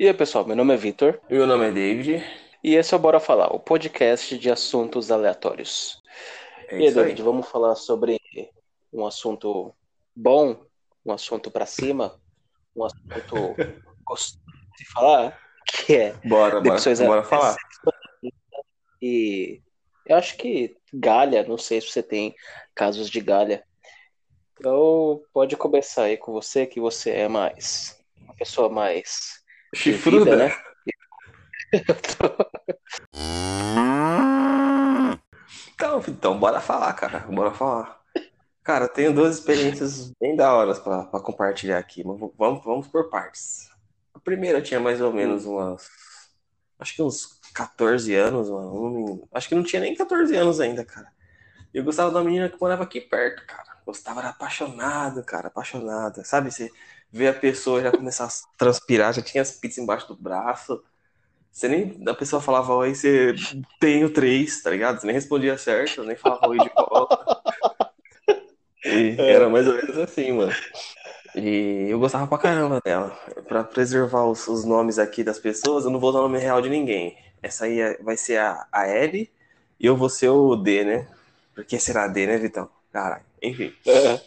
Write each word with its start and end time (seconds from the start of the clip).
E 0.00 0.06
aí, 0.06 0.14
pessoal, 0.14 0.46
meu 0.46 0.54
nome 0.54 0.72
é 0.72 0.76
Vitor. 0.76 1.20
Meu 1.28 1.44
nome 1.44 1.66
é 1.66 1.72
David. 1.72 2.24
E 2.62 2.76
esse 2.76 2.94
é 2.94 2.96
o 2.96 3.00
Bora 3.00 3.18
Falar, 3.18 3.48
o 3.52 3.58
podcast 3.58 4.38
de 4.38 4.48
assuntos 4.48 5.10
aleatórios. 5.10 6.00
É 6.68 6.76
e 6.76 6.82
aí, 6.82 6.86
isso 6.86 7.00
aí. 7.00 7.06
David, 7.06 7.22
vamos 7.24 7.48
falar 7.48 7.74
sobre 7.74 8.16
um 8.92 9.04
assunto 9.04 9.74
bom, 10.14 10.64
um 11.04 11.10
assunto 11.10 11.50
pra 11.50 11.66
cima, 11.66 12.16
um 12.76 12.84
assunto 12.84 13.56
gostoso 14.06 14.40
de 14.78 14.88
falar, 14.92 15.36
que 15.66 15.96
é 15.96 16.12
Bora, 16.24 16.60
bora, 16.60 16.96
bora 17.04 17.24
falar. 17.24 17.56
E 19.02 19.60
eu 20.06 20.14
acho 20.14 20.36
que 20.36 20.76
galha, 20.94 21.42
não 21.42 21.58
sei 21.58 21.80
se 21.80 21.88
você 21.88 22.04
tem 22.04 22.36
casos 22.72 23.10
de 23.10 23.20
galha. 23.20 23.64
Então, 24.60 25.20
pode 25.32 25.56
começar 25.56 26.04
aí 26.04 26.16
com 26.16 26.32
você, 26.32 26.66
que 26.68 26.78
você 26.78 27.10
é 27.10 27.26
mais 27.26 28.00
uma 28.22 28.36
pessoa 28.36 28.68
mais 28.68 29.42
Chifruda, 29.74 30.36
né? 30.36 30.56
Então, 35.74 36.02
então, 36.08 36.38
bora 36.38 36.60
falar, 36.60 36.92
cara. 36.94 37.20
Bora 37.20 37.52
falar. 37.52 38.00
Cara, 38.62 38.84
eu 38.84 38.88
tenho 38.88 39.14
duas 39.14 39.36
experiências 39.36 40.12
bem 40.20 40.36
da 40.36 40.52
hora 40.52 40.74
pra, 40.74 41.04
pra 41.04 41.20
compartilhar 41.20 41.78
aqui, 41.78 42.04
mas 42.04 42.18
vamos, 42.36 42.64
vamos 42.64 42.88
por 42.88 43.08
partes. 43.08 43.70
A 44.12 44.18
primeira 44.18 44.58
eu 44.58 44.62
tinha 44.62 44.80
mais 44.80 45.00
ou 45.00 45.12
menos 45.12 45.46
umas. 45.46 45.88
Acho 46.78 46.94
que 46.94 47.02
uns 47.02 47.38
14 47.54 48.14
anos, 48.14 48.50
mano. 48.50 49.26
Acho 49.32 49.48
que 49.48 49.54
não 49.54 49.62
tinha 49.62 49.80
nem 49.80 49.94
14 49.94 50.36
anos 50.36 50.60
ainda, 50.60 50.84
cara. 50.84 51.10
E 51.72 51.78
eu 51.78 51.84
gostava 51.84 52.10
uma 52.10 52.24
menina 52.24 52.48
que 52.48 52.60
morava 52.60 52.82
aqui 52.82 53.00
perto, 53.00 53.46
cara. 53.46 53.78
Gostava, 53.86 54.20
era 54.20 54.30
apaixonado, 54.30 55.24
cara, 55.24 55.48
apaixonada. 55.48 56.22
Sabe, 56.24 56.50
você 56.50 56.70
vê 57.12 57.28
a 57.28 57.34
pessoa 57.34 57.80
já 57.82 57.92
começar 57.92 58.26
a 58.26 58.28
transpirar, 58.56 59.12
já 59.14 59.22
tinha 59.22 59.42
as 59.42 59.52
pizzas 59.52 59.78
embaixo 59.78 60.08
do 60.08 60.16
braço. 60.16 60.82
Você 61.52 61.68
nem. 61.68 62.02
A 62.08 62.14
pessoa 62.14 62.42
falava 62.42 62.74
oi, 62.74 62.94
você 62.94 63.34
tenho 63.80 64.12
três, 64.12 64.62
tá 64.62 64.70
ligado? 64.70 65.00
Você 65.00 65.06
nem 65.06 65.14
respondia 65.14 65.58
certo, 65.58 66.04
nem 66.04 66.16
falava 66.16 66.48
oi 66.48 66.58
de 66.58 66.70
volta. 66.74 67.26
E 68.84 69.16
era 69.18 69.48
mais 69.48 69.66
ou 69.66 69.74
menos 69.74 69.98
assim, 69.98 70.32
mano. 70.32 70.52
E 71.34 71.86
eu 71.90 71.98
gostava 71.98 72.26
pra 72.26 72.38
caramba 72.38 72.80
dela. 72.84 73.10
Pra 73.46 73.64
preservar 73.64 74.24
os, 74.26 74.46
os 74.48 74.64
nomes 74.64 74.98
aqui 74.98 75.22
das 75.22 75.38
pessoas, 75.38 75.84
eu 75.84 75.90
não 75.90 76.00
vou 76.00 76.10
usar 76.10 76.20
o 76.20 76.22
nome 76.22 76.38
real 76.38 76.60
de 76.62 76.68
ninguém. 76.68 77.16
Essa 77.42 77.66
aí 77.66 77.80
é- 77.80 77.98
vai 78.02 78.16
ser 78.16 78.38
a, 78.38 78.66
a 78.72 78.86
L 78.86 79.30
e 79.80 79.86
eu 79.86 79.96
vou 79.96 80.08
ser 80.08 80.28
o 80.30 80.56
D, 80.56 80.84
né? 80.84 81.08
Porque 81.54 81.78
será 81.78 82.06
D, 82.08 82.26
né, 82.26 82.38
Vitão? 82.38 82.68
Caralho. 82.92 83.24
Enfim. 83.42 83.72
É. 83.86 84.20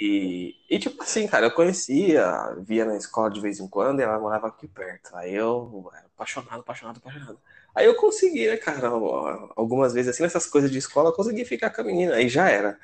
E, 0.00 0.54
e 0.68 0.78
tipo 0.78 1.02
assim, 1.02 1.26
cara, 1.26 1.46
eu 1.46 1.50
conhecia, 1.50 2.54
via 2.60 2.84
na 2.84 2.96
escola 2.96 3.30
de 3.30 3.40
vez 3.40 3.58
em 3.58 3.68
quando 3.68 4.00
e 4.00 4.02
ela 4.02 4.18
morava 4.18 4.46
aqui 4.48 4.68
perto. 4.68 5.14
Aí 5.16 5.34
eu, 5.34 5.90
apaixonado, 6.14 6.60
apaixonado, 6.60 6.98
apaixonado. 6.98 7.38
Aí 7.74 7.86
eu 7.86 7.94
consegui, 7.96 8.46
né, 8.46 8.56
cara, 8.56 8.88
algumas 9.56 9.94
vezes 9.94 10.10
assim, 10.10 10.22
nessas 10.22 10.46
coisas 10.46 10.70
de 10.70 10.78
escola, 10.78 11.10
eu 11.10 11.14
consegui 11.14 11.44
ficar 11.44 11.70
com 11.70 11.80
a 11.80 11.84
menina, 11.84 12.14
aí 12.14 12.28
já 12.28 12.48
era. 12.48 12.78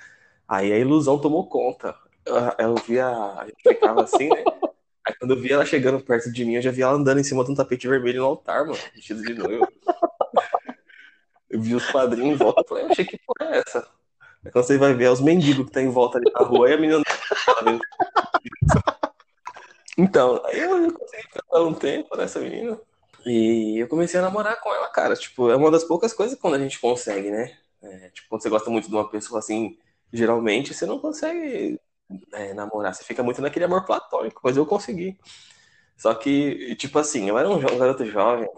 Aí 0.48 0.72
a 0.72 0.78
ilusão 0.78 1.18
tomou 1.18 1.46
conta. 1.48 1.94
Eu, 2.24 2.36
eu 2.58 2.74
via, 2.77 3.46
ficava 3.62 4.05
assim, 4.05 4.28
né? 4.28 4.44
Aí 5.06 5.14
quando 5.18 5.33
eu 5.33 5.40
via 5.40 5.55
ela 5.55 5.66
chegando 5.66 6.00
perto 6.00 6.33
de 6.33 6.44
mim, 6.44 6.55
eu 6.55 6.62
já 6.62 6.70
via 6.70 6.84
ela 6.84 6.94
andando 6.94 7.20
em 7.20 7.24
cima 7.24 7.44
de 7.44 7.50
um 7.50 7.55
tapete 7.55 7.88
vermelho 7.88 8.20
no 8.20 8.27
altar, 8.27 8.64
mano, 8.64 8.78
vestido 8.94 9.22
de 9.22 9.34
noiva. 9.34 9.68
Eu 11.50 11.60
vi 11.60 11.74
os 11.74 11.90
padrinhos 11.90 12.34
em 12.34 12.36
volta, 12.36 12.62
eu 12.62 12.68
falei, 12.68 12.84
achei 12.86 13.05
que 13.05 13.18
porra 13.18 13.55
é 13.55 13.58
essa? 13.58 13.86
Aí 14.44 14.50
quando 14.50 14.64
você 14.64 14.78
vai 14.78 14.94
ver, 14.94 15.04
é 15.04 15.10
os 15.10 15.20
mendigos 15.20 15.66
que 15.66 15.72
tá 15.72 15.80
em 15.80 15.88
volta 15.88 16.18
ali 16.18 16.30
na 16.32 16.44
rua, 16.44 16.68
e 16.68 16.74
a 16.74 16.76
menina 16.76 17.02
Então, 19.96 20.42
aí 20.46 20.60
eu 20.60 20.92
consegui 20.92 21.22
ficar 21.22 21.60
um 21.60 21.74
tempo 21.74 22.16
nessa 22.16 22.40
menina. 22.40 22.80
E 23.24 23.78
eu 23.78 23.89
comecei 23.89 24.18
a 24.18 24.22
namorar 24.22 24.61
com 24.61 24.74
ela, 24.74 24.89
cara. 24.89 25.14
Tipo, 25.14 25.50
é 25.50 25.56
uma 25.56 25.70
das 25.70 25.84
poucas 25.84 26.12
coisas 26.12 26.39
quando 26.39 26.55
a 26.55 26.58
gente 26.58 26.80
consegue, 26.80 27.30
né? 27.30 27.56
É, 27.83 28.08
tipo, 28.11 28.28
quando 28.28 28.42
você 28.42 28.48
gosta 28.48 28.70
muito 28.70 28.89
de 28.89 28.94
uma 28.94 29.08
pessoa 29.08 29.39
assim, 29.39 29.78
geralmente 30.12 30.74
você 30.74 30.86
não 30.86 30.98
consegue 30.98 31.78
é, 32.33 32.55
namorar. 32.55 32.94
Você 32.94 33.05
fica 33.05 33.22
muito 33.22 33.40
naquele 33.42 33.64
amor 33.67 33.84
platônico, 33.84 34.40
mas 34.42 34.56
eu 34.56 34.67
consegui. 34.67 35.18
Só 35.96 36.14
que, 36.14 36.74
tipo 36.77 36.98
assim, 36.98 37.28
eu 37.28 37.38
era 37.38 37.48
um, 37.48 37.55
um 37.56 37.78
garoto 37.78 38.05
jovem, 38.06 38.48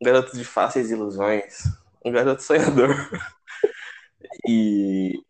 um 0.00 0.04
garoto 0.04 0.36
de 0.36 0.44
fáceis 0.44 0.90
ilusões, 0.90 1.64
um 2.04 2.12
garoto 2.12 2.42
sonhador. 2.42 2.90
E 4.46 5.22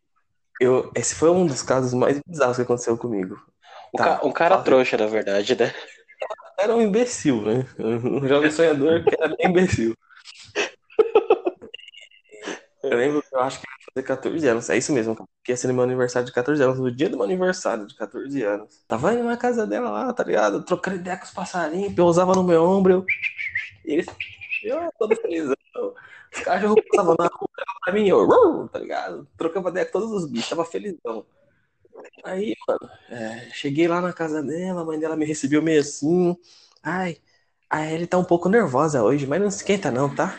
eu, 0.60 0.90
esse 0.94 1.14
foi 1.14 1.30
um 1.30 1.46
dos 1.46 1.62
casos 1.62 1.92
mais 1.94 2.20
bizarros 2.26 2.56
que 2.56 2.62
aconteceu 2.62 2.96
comigo. 2.96 3.34
Um, 3.94 3.98
Tá, 3.98 4.18
ca- 4.18 4.26
um 4.26 4.32
cara 4.32 4.54
fala. 4.56 4.64
trouxa, 4.64 4.96
na 4.96 5.06
verdade, 5.06 5.54
né? 5.58 5.72
era 6.58 6.74
um 6.74 6.80
imbecil, 6.80 7.42
né? 7.42 7.66
Um 7.78 8.26
jovem 8.26 8.50
sonhador 8.50 9.04
que 9.04 9.14
era 9.14 9.28
bem 9.36 9.46
imbecil. 9.50 9.94
Eu 12.82 12.98
lembro 12.98 13.22
que 13.22 13.34
eu 13.34 13.40
acho 13.40 13.60
que 13.60 13.66
ia 13.66 13.86
fazer 13.94 14.06
14 14.06 14.46
anos. 14.46 14.68
É 14.70 14.76
isso 14.76 14.92
mesmo. 14.92 15.16
Que 15.42 15.52
ia 15.52 15.56
ser 15.56 15.72
meu 15.72 15.82
aniversário 15.82 16.26
de 16.26 16.32
14 16.32 16.62
anos, 16.62 16.78
no 16.78 16.90
dia 16.94 17.08
do 17.08 17.16
meu 17.16 17.24
aniversário 17.24 17.86
de 17.86 17.94
14 17.96 18.42
anos. 18.42 18.84
Tava 18.86 19.14
indo 19.14 19.24
na 19.24 19.36
casa 19.38 19.66
dela 19.66 19.90
lá, 19.90 20.12
tá 20.12 20.22
ligado? 20.22 20.62
Trocando 20.64 20.96
ideia 20.96 21.16
com 21.16 21.24
os 21.24 21.30
passarinhos, 21.30 21.94
pousava 21.94 22.34
no 22.34 22.44
meu 22.44 22.62
ombro. 22.62 22.92
Eu... 22.92 23.06
E 23.86 23.92
eles. 23.94 24.06
Eu 24.62 24.90
todo 24.98 25.16
felizão. 25.16 25.54
Os 26.34 26.40
cachorros 26.40 26.82
passavam 26.90 27.16
na 27.18 27.26
rua 27.26 27.48
pra 27.84 27.92
mim, 27.92 28.08
eu, 28.08 28.68
tá 28.72 28.78
ligado? 28.78 29.28
Trocava 29.36 29.68
ideia 29.68 29.86
com 29.86 29.92
todos 29.92 30.10
os 30.10 30.30
bichos, 30.30 30.48
tava 30.48 30.64
felizão. 30.64 31.26
Aí, 32.24 32.54
mano, 32.66 32.90
é, 33.10 33.50
cheguei 33.52 33.86
lá 33.86 34.00
na 34.00 34.12
casa 34.12 34.42
dela, 34.42 34.80
a 34.80 34.84
mãe 34.84 34.98
dela 34.98 35.16
me 35.16 35.24
recebeu 35.24 35.62
meio 35.62 35.80
assim. 35.80 36.36
Ai, 36.82 37.18
a 37.68 37.90
Ellie 37.90 38.06
tá 38.06 38.18
um 38.18 38.24
pouco 38.24 38.48
nervosa 38.48 39.02
hoje, 39.02 39.26
mas 39.26 39.40
não 39.40 39.48
esquenta 39.48 39.90
não, 39.90 40.14
tá? 40.14 40.38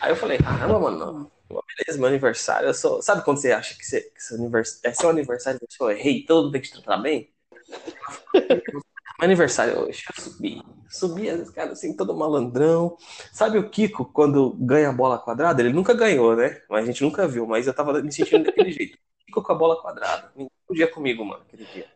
Aí 0.00 0.10
eu 0.10 0.16
falei, 0.16 0.38
caramba, 0.38 0.78
mano, 0.78 1.30
beleza, 1.48 1.98
meu 1.98 2.08
aniversário, 2.08 2.68
eu 2.68 2.74
sou... 2.74 3.02
Sabe 3.02 3.24
quando 3.24 3.38
você 3.38 3.52
acha 3.52 3.76
que, 3.76 3.84
você, 3.84 4.02
que 4.02 4.22
seu 4.22 4.36
anivers... 4.36 4.80
é 4.84 4.92
seu 4.92 5.10
aniversário, 5.10 5.60
você 5.68 5.92
é 5.92 5.94
rei, 5.94 6.24
todo 6.24 6.44
mundo 6.44 6.52
tem 6.52 6.60
que 6.60 6.68
te 6.68 6.82
tratar 6.82 6.98
bem? 6.98 7.30
Meu 9.18 9.26
aniversário 9.26 9.74
é 9.74 9.78
hoje, 9.78 10.04
eu 10.14 10.22
subi, 10.22 10.62
subi 10.90 11.30
as 11.30 11.40
escadas 11.40 11.78
assim, 11.78 11.96
todo 11.96 12.14
malandrão. 12.14 12.98
Sabe 13.32 13.56
o 13.58 13.70
Kiko, 13.70 14.04
quando 14.04 14.52
ganha 14.60 14.90
a 14.90 14.92
bola 14.92 15.18
quadrada? 15.18 15.62
Ele 15.62 15.72
nunca 15.72 15.94
ganhou, 15.94 16.36
né? 16.36 16.60
Mas 16.68 16.84
a 16.84 16.86
gente 16.86 17.02
nunca 17.02 17.26
viu, 17.26 17.46
mas 17.46 17.66
eu 17.66 17.72
tava 17.72 18.02
me 18.02 18.12
sentindo 18.12 18.44
daquele 18.44 18.70
jeito. 18.70 18.98
Kiko 19.26 19.42
com 19.42 19.52
a 19.52 19.54
bola 19.54 19.80
quadrada. 19.80 20.30
Ninguém 20.36 20.50
podia 20.66 20.86
comigo, 20.86 21.24
mano, 21.24 21.42
aquele 21.42 21.64
dia. 21.64 21.86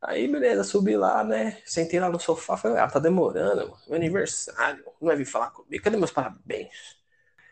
Aí, 0.00 0.28
beleza, 0.28 0.62
subi 0.62 0.96
lá, 0.96 1.24
né? 1.24 1.58
Sentei 1.66 1.98
lá 1.98 2.08
no 2.08 2.20
sofá, 2.20 2.56
falei, 2.56 2.78
ah, 2.78 2.86
tá 2.86 3.00
demorando, 3.00 3.62
mano. 3.62 3.78
Meu 3.88 3.96
aniversário, 3.96 4.84
não 5.00 5.08
vai 5.08 5.16
vir 5.16 5.24
falar 5.24 5.50
comigo, 5.50 5.82
cadê 5.82 5.96
meus 5.96 6.12
parabéns? 6.12 6.96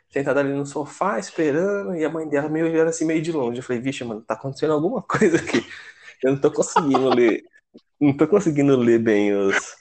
Sentada 0.08 0.38
ali 0.40 0.52
no 0.52 0.64
sofá, 0.64 1.18
esperando, 1.18 1.96
e 1.96 2.04
a 2.04 2.08
mãe 2.08 2.28
dela 2.28 2.48
meio 2.48 2.66
olhando 2.66 2.88
assim, 2.88 3.04
meio 3.04 3.20
de 3.20 3.32
longe. 3.32 3.58
Eu 3.58 3.64
falei, 3.64 3.82
vixe, 3.82 4.04
mano, 4.04 4.22
tá 4.22 4.34
acontecendo 4.34 4.72
alguma 4.72 5.02
coisa 5.04 5.36
aqui. 5.38 5.66
Eu 6.22 6.32
não 6.32 6.40
tô 6.40 6.50
conseguindo 6.52 7.08
ler, 7.08 7.44
não 8.00 8.16
tô 8.16 8.26
conseguindo 8.26 8.76
ler 8.76 8.98
bem 8.98 9.34
os, 9.34 9.76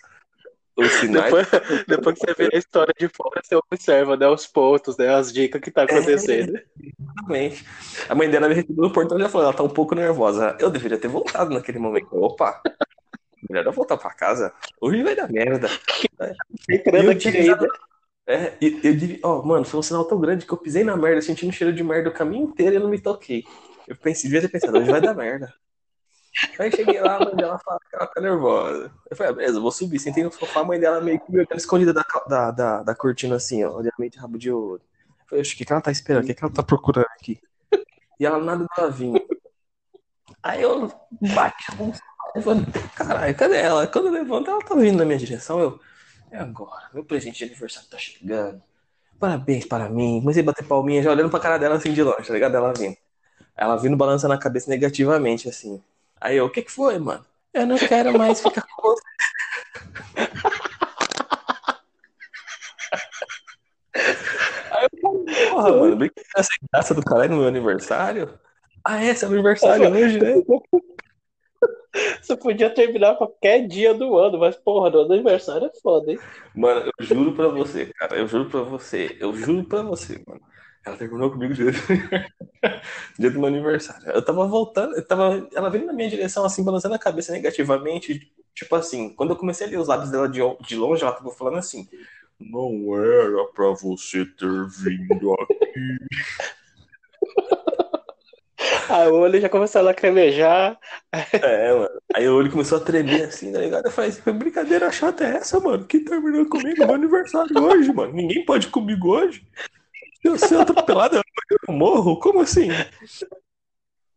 os 0.76 0.92
sinais. 1.00 1.26
Depois, 1.26 1.86
depois 1.88 2.20
que 2.20 2.26
você 2.26 2.34
vê 2.34 2.56
a 2.56 2.58
história 2.58 2.94
de 2.98 3.08
fora, 3.08 3.42
você 3.44 3.56
observa, 3.56 4.18
né, 4.18 4.28
os 4.28 4.48
pontos, 4.48 4.98
né, 4.98 5.14
as 5.14 5.32
dicas 5.32 5.62
que 5.62 5.72
tá 5.72 5.84
acontecendo. 5.84 6.60
Exatamente. 6.80 7.66
A 8.10 8.16
mãe 8.16 8.30
dela 8.30 8.48
me 8.48 8.56
recebeu 8.56 8.84
no 8.84 8.94
portão 8.94 9.18
e 9.18 9.22
já 9.22 9.30
falou, 9.30 9.48
ela 9.48 9.56
tá 9.56 9.64
um 9.64 9.70
pouco 9.70 9.96
nervosa. 9.96 10.58
Eu 10.60 10.70
deveria 10.70 10.98
ter 10.98 11.08
voltado 11.08 11.54
naquele 11.54 11.80
momento. 11.80 12.10
Opa, 12.12 12.62
melhor 13.50 13.66
eu 13.66 13.72
voltar 13.72 13.98
pra 13.98 14.14
casa. 14.14 14.54
Hoje 14.80 15.04
vai 15.04 15.16
dar 15.16 15.32
merda. 15.32 15.68
Entrando 16.70 17.06
eu 17.06 17.12
aqui 17.12 17.30
ainda. 17.30 17.68
É, 18.28 18.54
eu 18.60 18.96
devia. 18.96 19.20
Ó, 19.24 19.44
mano, 19.44 19.66
foi 19.66 19.80
um 19.80 19.84
sinal 19.84 20.04
tão 20.06 20.20
grande 20.20 20.46
que 20.46 20.52
eu 20.52 20.58
pisei 20.58 20.84
na 20.84 20.98
merda, 20.98 21.22
sentindo 21.22 21.50
um 21.50 21.54
cheiro 21.54 21.72
de 21.72 21.84
merda 21.84 22.10
o 22.10 22.14
caminho 22.14 22.46
inteiro 22.46 22.74
e 22.74 22.78
eu 22.78 22.82
não 22.82 22.90
me 22.90 23.00
toquei. 23.00 23.44
Eu 23.88 23.96
pensei, 23.96 24.30
devia 24.30 24.42
ter 24.42 24.50
pensado, 24.50 24.78
hoje 24.78 24.90
vai 24.90 25.00
dar 25.00 25.14
merda. 25.14 25.54
Aí 26.60 26.72
cheguei 26.72 27.00
lá, 27.02 27.16
a 27.16 27.26
mãe 27.26 27.36
dela 27.36 27.60
falou 27.60 27.80
que 27.80 27.96
ela 27.96 28.08
tá 28.08 28.22
nervosa. 28.22 28.92
Eu 29.10 29.16
falei, 29.16 29.32
ah, 29.32 29.36
beleza, 29.36 29.60
vou 29.60 29.72
subir. 29.72 30.00
Sentei 30.00 30.24
no 30.24 30.32
sofá, 30.32 30.62
a 30.62 30.64
mãe 30.64 30.80
dela 30.80 31.00
meio 31.02 31.20
que 31.20 31.32
me 31.32 31.38
olhando 31.40 31.56
escondida 31.56 31.94
da, 31.94 32.04
da, 32.28 32.52
da, 32.52 32.84
da 32.84 32.96
cortina 32.96 33.36
assim, 33.36 33.64
ó, 33.64 33.82
de 33.82 33.90
rabo 34.18 34.38
de 34.38 34.52
olho. 34.52 34.82
Eu 35.22 35.28
falei, 35.28 35.44
o 35.44 35.48
que, 35.48 35.66
que 35.66 35.72
ela 35.72 35.82
tá 35.82 35.92
esperando? 35.92 36.24
O 36.24 36.28
que, 36.28 36.34
que 36.34 36.44
ela 36.44 36.54
tá 36.54 36.64
procurando 36.64 37.08
aqui? 37.20 37.40
E 38.20 38.26
ela 38.26 38.40
nada 38.40 38.66
dela 38.76 38.92
vinha. 38.92 39.22
Aí 40.44 40.62
eu 40.62 40.92
bati 41.34 41.66
e 42.36 42.42
falei, 42.42 42.66
caralho, 42.96 43.36
cadê 43.36 43.58
ela? 43.58 43.88
Quando 43.88 44.08
eu 44.08 44.14
levanto, 44.14 44.52
ela 44.52 44.60
tá 44.60 44.76
vindo 44.76 44.98
na 44.98 45.06
minha 45.06 45.18
direção. 45.18 45.60
Eu, 45.60 45.80
é 46.32 46.38
agora, 46.38 46.90
meu 46.94 47.04
presente 47.04 47.38
de 47.38 47.46
aniversário 47.46 47.90
tá 47.90 47.98
chegando. 47.98 48.62
Parabéns 49.20 49.66
para 49.66 49.90
mim. 49.90 50.20
Comecei 50.20 50.44
a 50.44 50.46
bater 50.46 50.68
palminha, 50.68 51.02
já 51.02 51.12
olhando 51.12 51.30
pra 51.30 51.40
cara 51.40 51.58
dela 51.58 51.76
assim 51.76 51.94
de 51.94 52.04
longe, 52.04 52.28
tá 52.28 52.34
ligado? 52.34 52.56
Ela 52.56 52.74
vindo. 52.74 52.98
Ela 53.56 53.78
vindo 53.78 53.96
balançando 53.96 54.34
a 54.34 54.38
cabeça 54.38 54.70
negativamente, 54.70 55.48
assim. 55.48 55.82
Aí 56.20 56.38
eu, 56.38 56.46
o 56.46 56.50
que 56.50 56.62
que 56.62 56.72
foi, 56.72 56.98
mano? 57.00 57.26
Eu 57.54 57.66
não 57.66 57.78
quero 57.78 58.18
mais 58.18 58.42
ficar 58.42 58.66
com 58.76 58.82
você. 58.82 59.04
Aí 64.72 64.88
eu 64.92 65.00
falei, 65.02 65.50
porra, 65.50 65.72
mano, 65.72 65.96
brincadeira 65.96 66.44
sem 66.44 66.68
graça 66.72 66.94
do 66.94 67.04
caralho 67.04 67.32
no 67.32 67.38
meu 67.38 67.48
aniversário? 67.48 68.40
Ah, 68.84 69.04
é, 69.04 69.14
seu 69.14 69.30
aniversário 69.30 69.92
hoje, 69.92 70.20
né? 70.20 70.34
Você 72.22 72.36
podia 72.36 72.70
terminar 72.70 73.16
qualquer 73.16 73.66
dia 73.68 73.94
do 73.94 74.18
ano, 74.18 74.38
mas 74.38 74.56
porra, 74.56 74.90
no 74.90 75.02
aniversário 75.02 75.68
é 75.68 75.80
foda, 75.80 76.12
hein? 76.12 76.20
Mano, 76.54 76.92
eu 77.00 77.06
juro 77.06 77.34
pra 77.34 77.48
você, 77.48 77.86
cara. 77.94 78.18
Eu 78.18 78.28
juro 78.28 78.50
pra 78.50 78.62
você. 78.62 79.16
Eu 79.20 79.34
juro 79.34 79.64
pra 79.64 79.82
você, 79.82 80.22
mano. 80.28 80.42
Ela 80.86 80.98
terminou 80.98 81.32
comigo 81.32 81.54
dia 81.54 81.72
do, 81.72 81.78
dia 83.18 83.32
do 83.32 83.40
meu 83.40 83.48
aniversário. 83.48 84.08
Eu 84.12 84.24
tava 84.24 84.46
voltando, 84.46 84.96
eu 84.96 85.06
tava, 85.06 85.48
ela 85.54 85.70
veio 85.70 85.88
na 85.88 85.94
minha 85.94 86.10
direção, 86.10 86.46
assim, 86.46 86.64
balançando 86.64 86.94
a 86.94 87.00
cabeça 87.00 87.32
negativamente. 87.32 88.32
Tipo 88.54 88.76
assim, 88.76 89.10
quando 89.16 89.32
eu 89.32 89.36
comecei 89.36 89.66
a 89.66 89.70
ler 89.70 89.80
os 89.80 89.88
lábios 89.88 90.12
dela 90.12 90.30
de, 90.30 90.40
de 90.62 90.76
longe, 90.76 91.02
ela 91.02 91.12
tava 91.12 91.32
falando 91.32 91.58
assim: 91.58 91.90
Não 92.40 92.96
era 92.98 93.46
pra 93.54 93.72
você 93.72 94.26
ter 94.26 94.68
vindo 94.68 95.34
aqui. 95.34 95.98
Aí 98.90 99.08
o 99.10 99.16
olho 99.16 99.42
já 99.42 99.50
começou 99.50 99.80
a 99.80 99.84
lacrimejar. 99.86 100.78
É, 101.34 101.74
mano. 101.74 101.90
Aí 102.16 102.28
o 102.30 102.36
olho 102.36 102.52
começou 102.52 102.78
a 102.78 102.82
tremer 102.82 103.24
assim, 103.24 103.52
tá 103.52 103.60
ligado? 103.60 103.86
Eu 103.86 103.92
falei, 103.92 104.12
que 104.12 104.32
brincadeira 104.32 104.92
chata 104.92 105.24
é 105.24 105.38
essa, 105.38 105.60
mano? 105.60 105.86
Que 105.86 106.00
terminou 106.00 106.46
comigo 106.48 106.86
no 106.86 106.94
aniversário 106.94 107.58
hoje, 107.58 107.92
mano? 107.92 108.14
Ninguém 108.14 108.46
pode 108.46 108.68
ir 108.68 108.72
comigo 108.72 109.10
hoje? 109.10 109.46
Eu 110.26 110.40
ser 110.40 110.60
atropelado, 110.60 111.18
eu 111.18 111.74
morro? 111.74 112.20
Como 112.20 112.42
assim? 112.42 112.70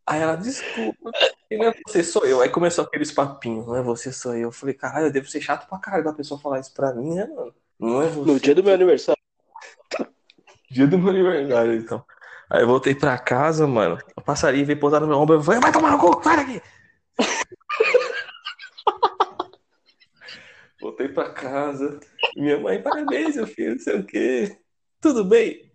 Aí 0.06 0.22
ela, 0.22 0.36
desculpa, 0.36 1.10
não 1.52 1.66
é 1.66 1.72
você, 1.86 2.02
sou 2.02 2.24
eu. 2.24 2.40
Aí 2.40 2.48
começou 2.48 2.82
aqueles 2.82 3.12
papinhos, 3.12 3.66
não 3.66 3.76
é 3.76 3.82
você, 3.82 4.10
sou 4.10 4.32
eu. 4.32 4.44
Eu 4.44 4.52
falei, 4.52 4.74
caralho, 4.74 5.08
eu 5.08 5.12
devo 5.12 5.28
ser 5.28 5.42
chato 5.42 5.68
pra 5.68 5.78
caralho 5.78 6.04
da 6.04 6.14
pessoa 6.14 6.40
falar 6.40 6.60
isso 6.60 6.72
pra 6.72 6.94
mim, 6.94 7.14
né, 7.14 7.26
mano? 7.26 7.54
Não 7.78 8.00
é 8.00 8.06
você. 8.06 8.32
No 8.32 8.40
dia 8.40 8.54
do 8.54 8.64
meu 8.64 8.72
aniversário. 8.72 9.20
Dia 10.70 10.86
do 10.86 10.98
meu 10.98 11.10
aniversário, 11.10 11.74
então. 11.74 12.02
Aí 12.48 12.62
eu 12.62 12.66
voltei 12.66 12.94
pra 12.94 13.18
casa, 13.18 13.66
mano. 13.66 13.98
O 14.16 14.22
passarinho 14.22 14.64
veio 14.64 14.80
pousar 14.80 15.00
no 15.00 15.06
meu 15.06 15.18
ombro. 15.18 15.36
Eu 15.36 15.42
falei, 15.42 15.60
vai 15.60 15.72
tomar 15.72 15.90
no 15.90 15.98
cu, 15.98 16.22
sai 16.24 16.36
daqui. 16.38 16.62
voltei 20.80 21.08
pra 21.08 21.28
casa. 21.28 22.00
Minha 22.34 22.58
mãe, 22.58 22.82
parabéns, 22.82 23.36
meu 23.36 23.46
filho, 23.46 23.72
não 23.72 23.78
sei 23.78 24.00
o 24.00 24.06
quê. 24.06 24.58
Tudo 25.02 25.22
bem? 25.22 25.67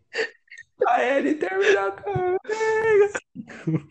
A 0.88 1.04
Ellie 1.04 1.36
terminou 1.36 1.92
comigo. 1.94 3.88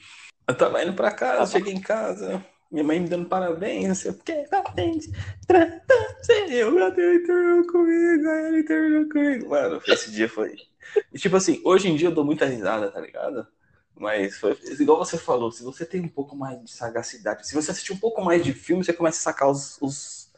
Eu 0.47 0.57
tava 0.57 0.83
indo 0.83 0.93
pra 0.95 1.11
casa, 1.13 1.53
cheguei 1.53 1.73
em 1.73 1.81
casa. 1.81 2.45
Minha 2.71 2.85
mãe 2.85 3.01
me 3.01 3.09
dando 3.09 3.29
parabéns, 3.29 3.89
não 3.89 3.95
sei 3.95 4.11
o. 4.11 4.49
Parabéns. 4.51 5.07
Eu, 6.49 6.73
meu 6.73 6.91
Deus, 6.91 7.27
terminou 7.27 7.67
comigo. 7.67 8.29
A 8.29 8.49
Ellie 8.49 8.65
terminou 8.65 9.09
comigo. 9.09 9.51
Mano, 9.51 9.81
esse 9.87 10.11
dia 10.11 10.29
foi. 10.29 10.57
E, 11.13 11.19
tipo 11.19 11.37
assim, 11.37 11.61
hoje 11.65 11.89
em 11.89 11.97
dia 11.97 12.09
eu 12.09 12.15
dou 12.15 12.25
muita 12.25 12.47
risada, 12.47 12.91
tá 12.91 13.01
ligado? 13.01 13.47
Mas 13.95 14.39
foi 14.39 14.59
igual 14.81 14.99
você 14.99 15.19
falou, 15.19 15.53
se 15.53 15.63
você 15.63 15.85
tem 15.85 16.01
um 16.01 16.09
pouco 16.09 16.35
mais 16.35 16.61
de 16.63 16.71
sagacidade, 16.71 17.47
se 17.47 17.55
você 17.55 17.71
assistir 17.71 17.93
um 17.93 17.99
pouco 17.99 18.25
mais 18.25 18.43
de 18.43 18.53
filme, 18.53 18.83
você 18.83 18.93
começa 18.93 19.19
a 19.19 19.23
sacar 19.33 19.49
os, 19.51 19.79
os, 19.81 20.31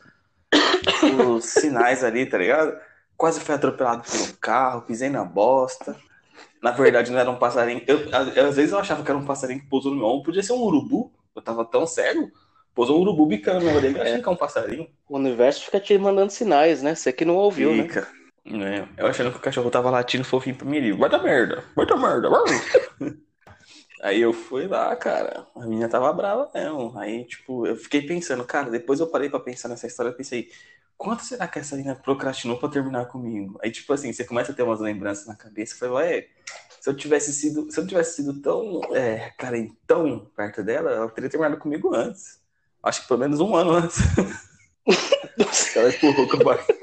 os 1.28 1.44
sinais 1.44 2.02
ali, 2.04 2.26
tá 2.26 2.36
ligado? 2.36 2.78
Quase 3.16 3.40
fui 3.40 3.54
atropelado 3.54 4.02
por 4.02 4.20
um 4.20 4.32
carro, 4.40 4.82
pisei 4.82 5.08
na 5.08 5.24
bosta. 5.24 5.96
Na 6.64 6.70
verdade, 6.70 7.12
não 7.12 7.18
era 7.18 7.30
um 7.30 7.36
passarinho. 7.36 7.82
Eu, 7.86 8.08
às 8.10 8.56
vezes 8.56 8.72
eu 8.72 8.78
achava 8.78 9.04
que 9.04 9.10
era 9.10 9.18
um 9.18 9.26
passarinho 9.26 9.60
que 9.60 9.66
pousou 9.66 9.92
no 9.92 9.98
meu 9.98 10.06
ombro. 10.06 10.24
Podia 10.24 10.42
ser 10.42 10.54
um 10.54 10.62
urubu. 10.62 11.12
Eu 11.36 11.42
tava 11.42 11.62
tão 11.62 11.86
cego. 11.86 12.32
Pousou 12.74 12.96
um 12.96 13.02
urubu 13.02 13.26
bicando 13.26 13.58
na 13.58 13.64
minha 13.64 13.76
orelha. 13.76 13.98
Eu 13.98 14.02
achei 14.02 14.22
que 14.22 14.26
é 14.26 14.32
um 14.32 14.36
passarinho. 14.36 14.88
O 15.06 15.18
universo 15.18 15.66
fica 15.66 15.78
te 15.78 15.98
mandando 15.98 16.32
sinais, 16.32 16.82
né? 16.82 16.94
Você 16.94 17.12
que 17.12 17.26
não 17.26 17.36
ouviu, 17.36 17.70
Fica. 17.70 18.08
né? 18.46 18.88
É, 18.96 19.02
eu 19.02 19.06
achando 19.06 19.30
que 19.30 19.36
o 19.36 19.40
cachorro 19.42 19.70
tava 19.70 19.90
latindo 19.90 20.24
fofinho 20.24 20.56
pra 20.56 20.66
mim. 20.66 20.96
Vai 20.96 21.10
dar 21.10 21.22
merda, 21.22 21.62
vai 21.76 21.84
dar 21.84 21.96
merda. 21.98 22.30
Aí 24.04 24.20
eu 24.20 24.34
fui 24.34 24.68
lá, 24.68 24.94
cara. 24.94 25.46
A 25.56 25.60
menina 25.60 25.88
tava 25.88 26.12
brava 26.12 26.50
mesmo. 26.54 26.92
Aí, 26.98 27.24
tipo, 27.24 27.66
eu 27.66 27.74
fiquei 27.74 28.02
pensando, 28.02 28.44
cara, 28.44 28.70
depois 28.70 29.00
eu 29.00 29.06
parei 29.06 29.30
pra 29.30 29.40
pensar 29.40 29.66
nessa 29.66 29.86
história 29.86 30.10
e 30.10 30.14
pensei, 30.14 30.50
quanto 30.94 31.24
será 31.24 31.48
que 31.48 31.58
essa 31.58 31.74
menina 31.74 31.94
procrastinou 31.96 32.58
pra 32.58 32.68
terminar 32.68 33.06
comigo? 33.06 33.58
Aí, 33.62 33.70
tipo 33.70 33.90
assim, 33.94 34.12
você 34.12 34.22
começa 34.22 34.52
a 34.52 34.54
ter 34.54 34.62
umas 34.62 34.78
lembranças 34.78 35.26
na 35.26 35.34
cabeça 35.34 35.74
e 35.74 35.78
fala, 35.78 35.94
ué, 35.94 36.26
se 36.78 36.90
eu 36.90 36.94
tivesse 36.94 37.32
sido, 37.32 37.72
se 37.72 37.80
eu 37.80 37.86
tivesse 37.86 38.16
sido 38.16 38.42
tão, 38.42 38.82
é, 38.94 39.32
cara, 39.38 39.56
tão 39.86 40.30
perto 40.36 40.62
dela, 40.62 40.90
ela 40.90 41.08
teria 41.08 41.30
terminado 41.30 41.56
comigo 41.56 41.94
antes. 41.94 42.38
Acho 42.82 43.00
que 43.00 43.08
pelo 43.08 43.20
menos 43.20 43.40
um 43.40 43.56
ano 43.56 43.70
antes. 43.70 44.00
ela 45.76 45.88
empurrou 45.88 46.28
com 46.28 46.36
a 46.36 46.44
barriga. 46.44 46.78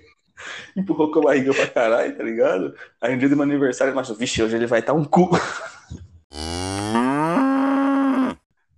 empurrou 0.74 1.12
com 1.12 1.18
a 1.18 1.22
barriga 1.24 1.52
pra 1.52 1.68
caralho, 1.68 2.16
tá 2.16 2.24
ligado? 2.24 2.74
Aí 2.98 3.12
no 3.12 3.18
dia 3.18 3.28
do 3.28 3.36
meu 3.36 3.42
aniversário, 3.42 3.94
mas 3.94 4.08
vixe, 4.16 4.42
hoje 4.42 4.56
ele 4.56 4.66
vai 4.66 4.80
estar 4.80 4.94
um 4.94 5.04
cu. 5.04 5.28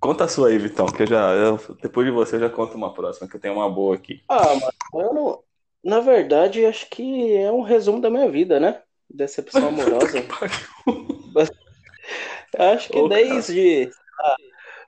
Conta 0.04 0.24
a 0.24 0.28
sua 0.28 0.48
aí, 0.48 0.58
Vitão, 0.58 0.84
que 0.84 1.02
eu 1.02 1.06
já. 1.06 1.32
Eu, 1.32 1.58
depois 1.80 2.06
de 2.06 2.12
você 2.12 2.36
eu 2.36 2.40
já 2.40 2.50
conto 2.50 2.76
uma 2.76 2.92
próxima, 2.92 3.26
que 3.26 3.36
eu 3.36 3.40
tenho 3.40 3.54
uma 3.54 3.70
boa 3.70 3.94
aqui. 3.96 4.22
Ah, 4.28 4.54
não. 4.92 5.42
Na 5.82 6.00
verdade, 6.00 6.64
acho 6.66 6.88
que 6.90 7.34
é 7.34 7.50
um 7.50 7.62
resumo 7.62 8.00
da 8.00 8.10
minha 8.10 8.30
vida, 8.30 8.60
né? 8.60 8.82
Decepção 9.08 9.68
amorosa. 9.68 10.18
acho 12.58 12.90
que 12.90 13.08
desde 13.08 13.90
ah, 14.20 14.36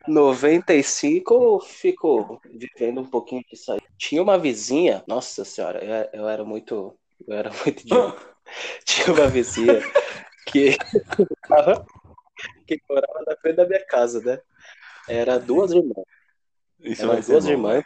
95 0.06 1.34
eu 1.34 1.60
fico 1.60 2.40
vivendo 2.44 3.00
um 3.00 3.06
pouquinho 3.06 3.42
disso 3.50 3.72
aí. 3.72 3.80
Tinha 3.98 4.22
uma 4.22 4.38
vizinha, 4.38 5.02
nossa 5.06 5.44
senhora, 5.44 5.82
eu, 5.82 6.20
eu 6.20 6.28
era 6.28 6.44
muito. 6.44 6.94
Eu 7.26 7.36
era 7.36 7.50
muito 7.64 7.80
idiota. 7.80 8.36
Tinha 8.84 9.14
uma 9.14 9.28
vizinha 9.28 9.82
que, 10.46 10.76
que 12.66 12.81
morava 12.88 13.22
na 13.26 13.37
frente 13.37 13.56
da 13.56 13.66
minha 13.66 13.84
casa, 13.87 14.20
né? 14.20 14.40
Era 15.08 15.38
duas 15.38 15.72
irmãs. 15.72 16.04
Isso 16.81 17.02
Eram 17.02 17.20
duas 17.20 17.44
bom. 17.44 17.50
irmãs. 17.50 17.84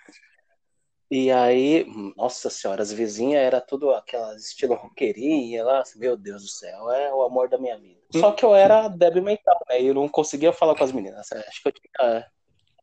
E 1.10 1.30
aí, 1.32 1.84
nossa 2.16 2.48
senhora, 2.48 2.82
as 2.82 2.92
vizinhas 2.92 3.42
era 3.42 3.60
tudo 3.60 3.90
aquelas 3.90 4.46
estilo 4.46 4.74
roqueirinha 4.76 5.64
lá, 5.64 5.82
meu 5.96 6.16
Deus 6.16 6.42
do 6.42 6.48
céu, 6.48 6.88
é 6.92 7.12
o 7.12 7.22
amor 7.22 7.48
da 7.48 7.58
minha 7.58 7.76
vida. 7.76 8.00
Só 8.14 8.30
que 8.30 8.44
eu 8.44 8.54
era 8.54 8.86
débil 8.86 9.22
mental, 9.22 9.58
né? 9.68 9.82
E 9.82 9.88
eu 9.88 9.94
não 9.94 10.08
conseguia 10.08 10.52
falar 10.52 10.76
com 10.76 10.84
as 10.84 10.92
meninas. 10.92 11.30
Acho 11.32 11.62
que 11.62 11.68
eu 11.68 11.72
tinha 11.72 12.30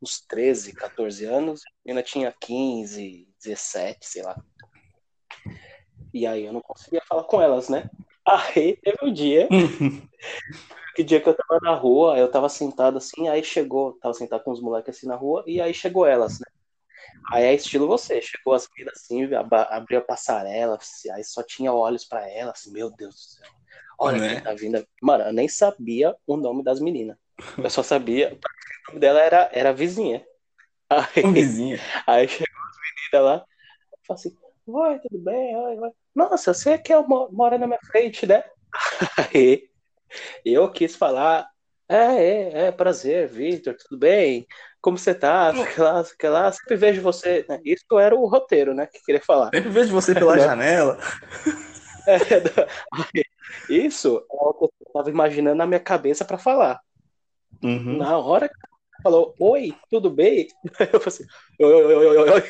uns 0.02 0.20
13, 0.20 0.74
14 0.74 1.24
anos, 1.24 1.62
a 1.66 1.70
menina 1.86 2.02
tinha 2.02 2.34
15, 2.38 3.28
17, 3.42 4.06
sei 4.06 4.22
lá. 4.22 4.36
E 6.12 6.26
aí 6.26 6.44
eu 6.44 6.52
não 6.52 6.60
conseguia 6.60 7.02
falar 7.08 7.24
com 7.24 7.40
elas, 7.40 7.70
né? 7.70 7.88
Aí 8.28 8.76
teve 8.82 8.98
um 9.02 9.12
dia, 9.12 9.48
que 10.94 11.02
dia 11.02 11.20
que 11.20 11.28
eu 11.28 11.34
tava 11.34 11.60
na 11.62 11.74
rua, 11.74 12.18
eu 12.18 12.30
tava 12.30 12.48
sentado 12.48 12.98
assim, 12.98 13.28
aí 13.28 13.42
chegou, 13.42 13.94
tava 14.00 14.14
sentado 14.14 14.42
com 14.42 14.50
os 14.50 14.60
moleques 14.60 14.96
assim 14.96 15.06
na 15.06 15.16
rua, 15.16 15.44
e 15.46 15.60
aí 15.60 15.72
chegou 15.72 16.04
elas, 16.06 16.38
né? 16.40 16.46
Aí 17.32 17.44
é 17.44 17.54
estilo 17.54 17.86
você, 17.86 18.20
chegou 18.20 18.54
as 18.54 18.68
meninas 18.76 18.98
assim, 19.00 19.28
abriu 19.70 19.98
a 19.98 20.02
passarela, 20.02 20.76
assim, 20.76 21.10
aí 21.10 21.24
só 21.24 21.42
tinha 21.42 21.72
olhos 21.72 22.04
pra 22.04 22.28
ela, 22.28 22.52
assim, 22.52 22.72
meu 22.72 22.90
Deus 22.90 23.14
do 23.14 23.20
céu. 23.20 23.48
Olha 23.98 24.18
Né? 24.18 24.28
quem 24.28 24.40
tá 24.42 24.54
vindo. 24.54 24.86
Mano, 25.02 25.24
eu 25.24 25.32
nem 25.32 25.48
sabia 25.48 26.14
o 26.26 26.36
nome 26.36 26.62
das 26.62 26.80
meninas. 26.80 27.16
Eu 27.56 27.70
só 27.70 27.82
sabia, 27.82 28.38
o 28.88 28.88
nome 28.88 29.00
dela 29.00 29.20
era, 29.20 29.50
era 29.52 29.72
vizinha. 29.72 30.24
Aí, 30.90 31.22
Vizinha. 31.32 31.78
aí 32.06 32.28
chegou 32.28 32.46
as 32.46 32.76
meninas 33.12 33.30
lá, 33.30 33.46
falou 34.06 34.18
assim, 34.18 34.36
oi, 34.66 34.98
tudo 35.00 35.18
bem? 35.18 35.56
Oi, 35.56 35.78
oi. 35.78 35.90
Nossa, 36.18 36.52
você 36.52 36.76
que 36.76 36.92
é, 36.92 37.00
mo- 37.00 37.28
mora 37.30 37.56
na 37.56 37.66
minha 37.68 37.78
frente, 37.86 38.26
né? 38.26 38.42
Aí 39.32 39.68
eu 40.44 40.68
quis 40.68 40.96
falar, 40.96 41.48
é, 41.88 41.94
é, 41.96 42.66
é, 42.66 42.72
prazer, 42.72 43.28
Victor, 43.28 43.76
tudo 43.76 43.96
bem? 43.96 44.44
Como 44.80 44.98
você 44.98 45.14
tá? 45.14 45.54
Sei 45.54 45.84
lá, 45.84 46.02
sei 46.04 46.28
lá, 46.28 46.50
sempre 46.50 46.74
vejo 46.74 47.00
você. 47.02 47.46
né? 47.48 47.60
Isso 47.64 47.84
era 48.00 48.16
o 48.16 48.26
roteiro, 48.26 48.74
né? 48.74 48.88
Que 48.88 48.98
queria 49.04 49.20
falar. 49.20 49.50
Sempre 49.54 49.70
vejo 49.70 49.92
você 49.94 50.12
pela 50.12 50.34
Né? 50.36 50.42
janela. 50.44 50.98
É, 52.04 52.16
Isso 53.70 54.26
é 54.28 54.34
o 54.36 54.54
que 54.54 54.64
eu 54.64 54.92
tava 54.92 55.10
imaginando 55.10 55.56
na 55.56 55.66
minha 55.66 55.78
cabeça 55.78 56.24
pra 56.24 56.36
falar. 56.36 56.80
Uhum. 57.62 57.98
Na 57.98 58.18
hora 58.18 58.48
que 58.48 58.54
falou, 59.04 59.36
oi, 59.38 59.72
tudo 59.88 60.10
bem? 60.10 60.48
Eu 60.92 60.98
falei 60.98 61.06
assim, 61.06 61.24
oi, 61.60 61.72
oi, 61.72 61.94
oi, 61.94 62.16
oi, 62.16 62.30
oi. 62.30 62.42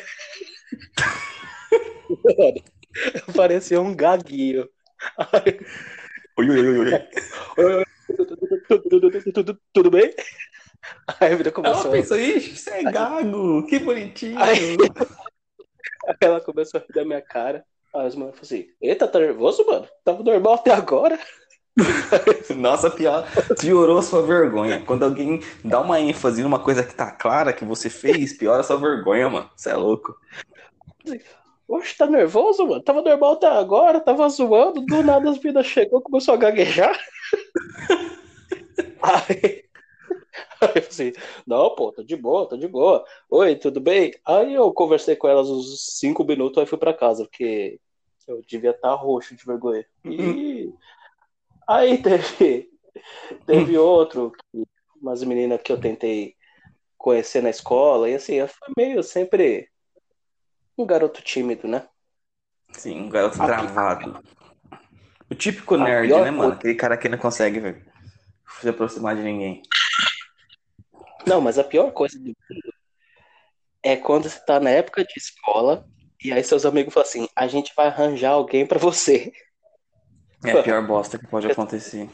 Eu 3.27 3.33
parecia 3.35 3.81
um 3.81 3.95
gaguinho. 3.95 4.69
Oi, 6.37 6.51
oi, 6.51 6.61
oi, 6.61 6.79
oi. 6.79 7.09
oi, 7.59 7.75
oi, 7.75 7.85
tudo, 9.73 9.91
bem? 9.91 10.15
Aí 11.21 11.33
a 11.33 11.37
vida 11.37 11.51
Ela 11.51 11.53
começou. 11.53 11.91
pensou, 11.91 12.19
ixi, 12.19 12.57
você 12.57 12.71
é 12.71 12.83
gago, 12.85 13.67
que 13.67 13.79
bonitinho. 13.79 14.39
Aí 14.39 14.77
ela 16.21 16.41
começou 16.41 16.81
a 16.81 16.85
rir 16.85 16.93
da 16.93 17.05
minha 17.05 17.21
cara. 17.21 17.65
Aí 17.95 18.07
as 18.07 18.15
mães 18.15 18.31
falaram 18.31 18.43
assim: 18.43 18.67
Eita, 18.81 19.09
tá 19.09 19.19
nervoso, 19.19 19.65
mano? 19.67 19.89
Tava 20.05 20.23
normal 20.23 20.55
até 20.55 20.73
agora. 20.73 21.19
Nossa, 22.57 22.91
pior, 22.91 23.27
piorou 23.61 23.99
a 23.99 24.03
sua 24.03 24.23
vergonha. 24.23 24.83
Quando 24.85 25.05
alguém 25.05 25.41
dá 25.65 25.81
uma 25.81 26.01
ênfase 26.01 26.43
numa 26.43 26.59
coisa 26.59 26.83
que 26.83 26.95
tá 26.95 27.11
clara 27.11 27.53
que 27.53 27.65
você 27.65 27.89
fez, 27.89 28.33
piora 28.37 28.61
a 28.61 28.65
sua 28.65 28.77
vergonha, 28.77 29.29
mano. 29.29 29.51
Você 29.57 29.71
é 29.71 29.75
louco. 29.75 30.17
Oxe, 31.69 31.97
tá 31.97 32.07
nervoso, 32.07 32.67
mano? 32.67 32.83
Tava 32.83 33.03
normal 33.03 33.35
até 33.35 33.47
agora, 33.47 34.01
tava 34.01 34.29
zoando. 34.31 34.81
Do 34.81 35.03
nada 35.03 35.31
as 35.31 35.39
vidas 35.39 35.67
chegou, 35.67 36.01
começou 36.01 36.35
a 36.35 36.39
gaguejar. 36.39 36.99
Aí, 39.03 39.69
Aí 40.61 40.73
eu 40.75 40.89
assim, 40.89 41.13
não, 41.47 41.75
pô, 41.75 41.93
tô 41.93 42.03
de 42.03 42.17
boa, 42.17 42.49
tô 42.49 42.57
de 42.57 42.67
boa. 42.67 43.05
Oi, 43.31 43.55
tudo 43.55 43.81
bem? 43.81 44.13
Aí 44.27 44.55
eu 44.55 44.73
conversei 44.73 45.15
com 45.15 45.29
elas 45.29 45.49
uns 45.49 45.99
cinco 45.99 46.25
minutos, 46.25 46.59
aí 46.59 46.67
fui 46.67 46.79
pra 46.79 46.95
casa, 46.95 47.25
porque 47.25 47.79
eu 48.27 48.43
devia 48.43 48.71
estar 48.71 48.89
tá 48.89 48.95
roxo 48.95 49.37
de 49.37 49.45
vergonha. 49.45 49.87
E 50.05 50.73
aí 51.69 52.03
teve, 52.03 52.71
teve 53.47 53.79
outro, 53.79 54.33
umas 55.01 55.23
meninas 55.23 55.61
que 55.63 55.71
eu 55.71 55.81
tentei 55.81 56.35
conhecer 56.97 57.43
na 57.43 57.51
escola, 57.51 58.11
e 58.11 58.15
assim, 58.15 58.35
eu 58.35 58.49
fui 58.49 58.73
meio 58.77 59.03
sempre 59.03 59.69
um 60.83 60.87
garoto 60.87 61.23
tímido, 61.23 61.67
né? 61.67 61.87
Sim, 62.73 63.03
um 63.03 63.09
garoto 63.09 63.37
travado. 63.37 64.23
O 65.31 65.35
típico 65.35 65.77
nerd, 65.77 66.13
né, 66.13 66.31
mano? 66.31 66.53
Aquele 66.53 66.75
cara 66.75 66.97
que 66.97 67.09
não 67.09 67.19
consegue 67.19 67.83
se 68.61 68.69
aproximar 68.69 69.15
de 69.17 69.23
ninguém. 69.23 69.63
Não, 71.27 71.41
mas 71.41 71.59
a 71.59 71.65
pior 71.65 71.91
coisa 71.93 72.19
do 72.19 72.25
mundo 72.25 72.37
é 73.83 73.97
quando 73.97 74.29
você 74.29 74.45
tá 74.45 74.59
na 74.59 74.71
época 74.71 75.05
de 75.05 75.13
escola 75.17 75.87
e 76.23 76.33
aí 76.33 76.43
seus 76.43 76.65
amigos 76.65 76.93
falam 76.93 77.09
assim: 77.09 77.29
a 77.37 77.47
gente 77.47 77.73
vai 77.77 77.87
arranjar 77.87 78.31
alguém 78.31 78.67
para 78.67 78.79
você. 78.79 79.33
É 80.45 80.53
a 80.53 80.63
pior 80.63 80.87
bosta 80.87 81.19
que 81.19 81.27
pode 81.27 81.51
acontecer. 81.51 82.09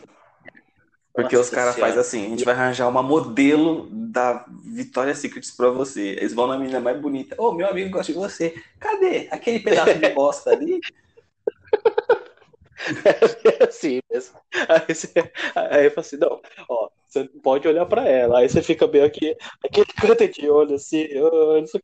Porque 1.14 1.37
Nossa 1.37 1.49
os 1.49 1.54
caras 1.54 1.78
fazem 1.78 2.00
assim, 2.00 2.26
a 2.26 2.28
gente 2.30 2.44
vai 2.44 2.54
arranjar 2.54 2.88
uma 2.88 3.02
modelo 3.02 3.88
da 4.14 4.47
Victoria's 4.64 5.18
Secret 5.18 5.44
pra 5.56 5.71
você. 5.71 6.11
Eles 6.11 6.33
vão 6.33 6.47
na 6.47 6.56
menina 6.56 6.78
mais 6.78 6.99
bonita. 6.99 7.35
Ô, 7.37 7.49
oh, 7.49 7.52
meu 7.52 7.68
amigo 7.68 7.90
gosta 7.90 8.12
de 8.12 8.18
você. 8.18 8.54
Cadê 8.78 9.28
aquele 9.30 9.59
pedaço 9.59 9.99
de 9.99 10.09
bosta 10.11 10.50
ali? 10.50 10.80
É 12.85 13.64
assim 13.64 14.00
mesmo. 14.12 14.38
Aí, 14.68 14.94
você, 14.94 15.09
aí 15.54 15.85
eu 15.87 15.90
falo 15.90 16.00
assim, 16.00 16.16
não, 16.16 16.40
ó, 16.68 16.90
você 17.09 17.25
pode 17.42 17.66
olhar 17.66 17.87
pra 17.87 18.06
ela. 18.06 18.40
Aí 18.40 18.49
você 18.49 18.61
fica 18.62 18.87
bem 18.87 19.02
aqui, 19.02 19.35
aquele 19.64 19.87
canto 19.99 20.28
de 20.28 20.50
olho, 20.50 20.75
assim, 20.75 21.06
olha 21.18 21.64
isso 21.64 21.78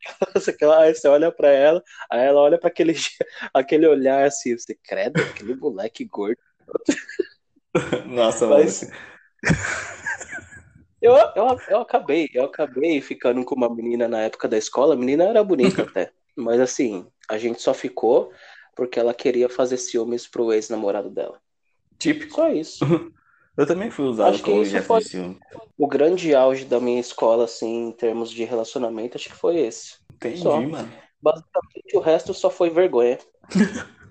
aqui, 0.51 0.65
aí 0.65 0.93
você 0.93 1.07
olha 1.07 1.31
pra 1.31 1.49
ela, 1.49 1.81
aí 2.09 2.27
ela 2.27 2.41
olha 2.41 2.59
pra 2.59 2.67
aquele, 2.67 2.93
aquele 3.51 3.87
olhar 3.87 4.27
assim, 4.27 4.55
você 4.55 4.77
credo, 4.83 5.19
aquele 5.21 5.55
moleque 5.55 6.05
gordo. 6.05 6.37
Nossa, 8.05 8.45
Mas, 8.45 8.91
eu, 11.01 11.13
eu, 11.35 11.57
eu 11.69 11.81
acabei, 11.81 12.29
eu 12.33 12.45
acabei 12.45 13.01
ficando 13.01 13.43
com 13.43 13.55
uma 13.55 13.73
menina 13.73 14.07
na 14.07 14.21
época 14.21 14.47
da 14.47 14.57
escola, 14.57 14.93
a 14.93 14.97
menina 14.97 15.23
era 15.23 15.43
bonita 15.43 15.81
até. 15.83 16.11
Mas 16.35 16.59
assim, 16.59 17.07
a 17.29 17.37
gente 17.37 17.61
só 17.61 17.73
ficou 17.73 18.31
porque 18.75 18.99
ela 18.99 19.13
queria 19.13 19.49
fazer 19.49 19.77
ciúmes 19.77 20.27
pro 20.27 20.53
ex-namorado 20.53 21.09
dela. 21.09 21.39
Típico. 21.97 22.35
Só 22.35 22.49
isso. 22.49 22.85
Eu 23.57 23.67
também 23.67 23.91
fui 23.91 24.05
usado 24.05 24.35
acho 24.35 24.43
como 24.43 24.61
isso 24.61 24.81
foi 24.83 25.01
ciúme. 25.01 25.37
O 25.77 25.85
grande 25.85 26.33
auge 26.33 26.63
da 26.63 26.79
minha 26.79 27.01
escola, 27.01 27.43
assim, 27.43 27.89
em 27.89 27.91
termos 27.91 28.31
de 28.31 28.45
relacionamento, 28.45 29.17
acho 29.17 29.29
que 29.29 29.35
foi 29.35 29.57
esse. 29.59 29.97
Entendi, 30.13 30.39
só. 30.39 30.61
mano. 30.61 30.89
Basicamente, 31.21 31.95
o 31.95 31.99
resto 31.99 32.33
só 32.33 32.49
foi 32.49 32.69
vergonha. 32.69 33.19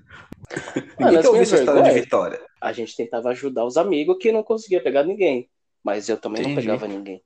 Mano, 0.98 1.22
Ninguém 1.22 1.40
essa 1.42 1.58
história 1.58 1.82
de 1.82 2.00
vitória. 2.00 2.40
A 2.60 2.72
gente 2.72 2.96
tentava 2.96 3.30
ajudar 3.30 3.64
os 3.64 3.76
amigos 3.76 4.18
que 4.20 4.32
não 4.32 4.42
conseguia 4.42 4.82
pegar 4.82 5.04
ninguém. 5.04 5.48
Mas 5.84 6.08
eu 6.08 6.16
também 6.16 6.42
Entendi. 6.42 6.68
não 6.68 6.76
pegava 6.76 6.88
ninguém. 6.88 7.22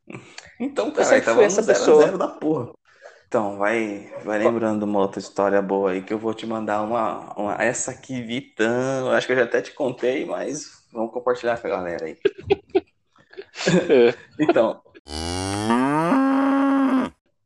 Então, 0.60 0.90
cara, 0.90 1.16
eu 1.16 1.24
tava 1.24 1.44
essa 1.44 1.62
zero 1.62 1.78
pessoa. 1.78 2.02
zero 2.04 2.18
da 2.18 2.28
porra. 2.28 2.72
Então, 3.26 3.58
vai, 3.58 4.12
vai 4.24 4.38
lembrando 4.38 4.84
uma 4.84 5.00
outra 5.00 5.18
história 5.18 5.60
boa 5.60 5.90
aí 5.90 6.02
que 6.02 6.12
eu 6.14 6.18
vou 6.18 6.32
te 6.32 6.46
mandar 6.46 6.82
uma, 6.82 7.34
uma 7.34 7.54
essa 7.54 7.90
aqui, 7.90 8.22
Vitão. 8.22 9.10
Acho 9.10 9.26
que 9.26 9.32
eu 9.32 9.36
já 9.36 9.44
até 9.44 9.60
te 9.60 9.72
contei, 9.72 10.24
mas 10.24 10.86
vamos 10.92 11.12
compartilhar 11.12 11.60
com 11.60 11.66
a 11.66 11.70
galera 11.70 12.06
aí. 12.06 12.16
então, 14.38 14.80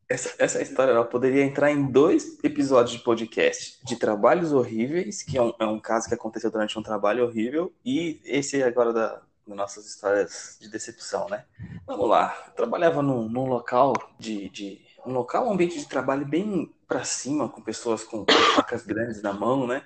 essa, 0.07 0.35
essa 0.39 0.61
história 0.61 0.91
ela 0.91 1.05
poderia 1.05 1.43
entrar 1.43 1.71
em 1.71 1.85
dois 1.85 2.37
episódios 2.43 2.97
de 2.97 3.03
podcast 3.03 3.79
de 3.85 3.95
trabalhos 3.95 4.51
horríveis, 4.51 5.21
que 5.23 5.37
é 5.37 5.41
um, 5.41 5.53
é 5.59 5.65
um 5.65 5.79
caso 5.79 6.07
que 6.07 6.15
aconteceu 6.15 6.51
durante 6.51 6.77
um 6.77 6.83
trabalho 6.83 7.23
horrível, 7.23 7.71
e 7.85 8.19
esse 8.25 8.61
agora 8.63 8.91
da, 8.91 9.21
nossas 9.55 9.85
histórias 9.85 10.57
de 10.59 10.69
decepção, 10.69 11.27
né? 11.29 11.45
Vamos 11.85 12.09
lá. 12.09 12.35
Eu 12.47 12.53
trabalhava 12.53 13.01
num, 13.01 13.27
num 13.27 13.45
local 13.45 13.93
de, 14.17 14.49
de 14.49 14.81
um 15.05 15.13
local, 15.13 15.47
um 15.47 15.53
ambiente 15.53 15.79
de 15.79 15.87
trabalho 15.87 16.25
bem 16.25 16.73
para 16.87 17.03
cima, 17.03 17.47
com 17.49 17.61
pessoas 17.61 18.03
com, 18.03 18.25
facas 18.55 18.85
grandes 18.85 19.21
na 19.21 19.33
mão, 19.33 19.67
né? 19.67 19.83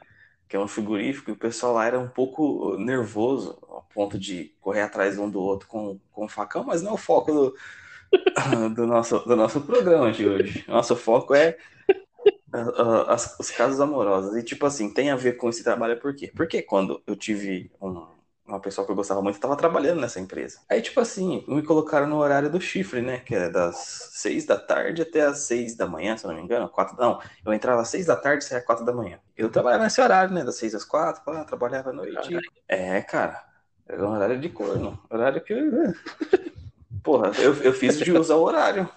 Que 0.47 0.55
é 0.55 0.59
um 0.59 0.67
frigorífico, 0.67 1.29
e 1.29 1.33
o 1.33 1.37
pessoal 1.37 1.73
lá 1.73 1.85
era 1.85 1.99
um 1.99 2.07
pouco 2.07 2.77
nervoso, 2.77 3.57
ao 3.67 3.83
ponto 3.93 4.17
de 4.19 4.53
correr 4.61 4.81
atrás 4.81 5.17
um 5.17 5.29
do 5.29 5.41
outro 5.41 5.67
com, 5.67 5.99
com 6.11 6.27
facão, 6.27 6.63
mas 6.63 6.81
não 6.81 6.91
é 6.91 6.93
o 6.93 6.97
foco 6.97 7.31
do, 7.31 7.55
do, 8.75 8.85
nosso, 8.85 9.19
do 9.19 9.35
nosso 9.35 9.61
programa 9.61 10.11
de 10.11 10.27
hoje. 10.27 10.65
Nosso 10.67 10.95
foco 10.95 11.33
é 11.33 11.57
uh, 12.53 13.09
as, 13.09 13.37
os 13.39 13.49
casos 13.49 13.79
amorosos. 13.79 14.35
E, 14.35 14.43
tipo 14.43 14.65
assim, 14.65 14.93
tem 14.93 15.09
a 15.09 15.15
ver 15.15 15.37
com 15.37 15.49
esse 15.49 15.63
trabalho 15.63 15.99
por 15.99 16.15
quê? 16.15 16.31
Porque 16.35 16.61
quando 16.61 17.01
eu 17.07 17.15
tive 17.15 17.71
um, 17.81 18.05
uma 18.45 18.59
pessoa 18.59 18.85
que 18.85 18.91
eu 18.91 18.95
gostava 18.95 19.21
muito 19.21 19.35
estava 19.35 19.55
trabalhando 19.55 20.01
nessa 20.01 20.19
empresa. 20.19 20.59
Aí, 20.69 20.81
tipo 20.81 20.99
assim, 20.99 21.43
me 21.47 21.63
colocaram 21.63 22.07
no 22.07 22.17
horário 22.17 22.49
do 22.49 22.59
chifre, 22.59 23.01
né? 23.01 23.19
Que 23.19 23.35
é 23.35 23.49
das 23.49 23.77
seis 24.11 24.45
da 24.45 24.57
tarde 24.57 25.01
até 25.01 25.21
as 25.21 25.39
seis 25.39 25.75
da 25.75 25.87
manhã, 25.87 26.17
se 26.17 26.25
eu 26.25 26.29
não 26.29 26.37
me 26.37 26.43
engano. 26.43 26.67
Quatro, 26.67 26.97
não, 26.99 27.21
eu 27.45 27.53
entrava 27.53 27.81
às 27.81 27.87
seis 27.87 28.05
da 28.05 28.15
tarde 28.15 28.43
e 28.43 28.47
saía 28.47 28.59
às 28.59 28.65
quatro 28.65 28.85
da 28.85 28.93
manhã. 28.93 29.19
Eu 29.35 29.49
trabalhava 29.49 29.85
nesse 29.85 30.01
horário, 30.01 30.33
né? 30.33 30.43
Das 30.43 30.55
seis 30.55 30.75
às 30.75 30.83
quatro, 30.83 31.23
pá, 31.23 31.43
trabalhava 31.45 31.91
à 31.91 31.93
noite. 31.93 32.37
É, 32.67 33.01
cara, 33.01 33.43
era 33.87 34.05
um 34.05 34.11
horário 34.11 34.39
de 34.39 34.49
corno. 34.49 34.99
Horário 35.09 35.41
que. 35.41 35.55
Porra, 37.01 37.31
eu, 37.39 37.53
eu 37.63 37.73
fiz 37.73 37.97
de 37.97 38.11
usar 38.11 38.35
o 38.35 38.43
horário. 38.43 38.89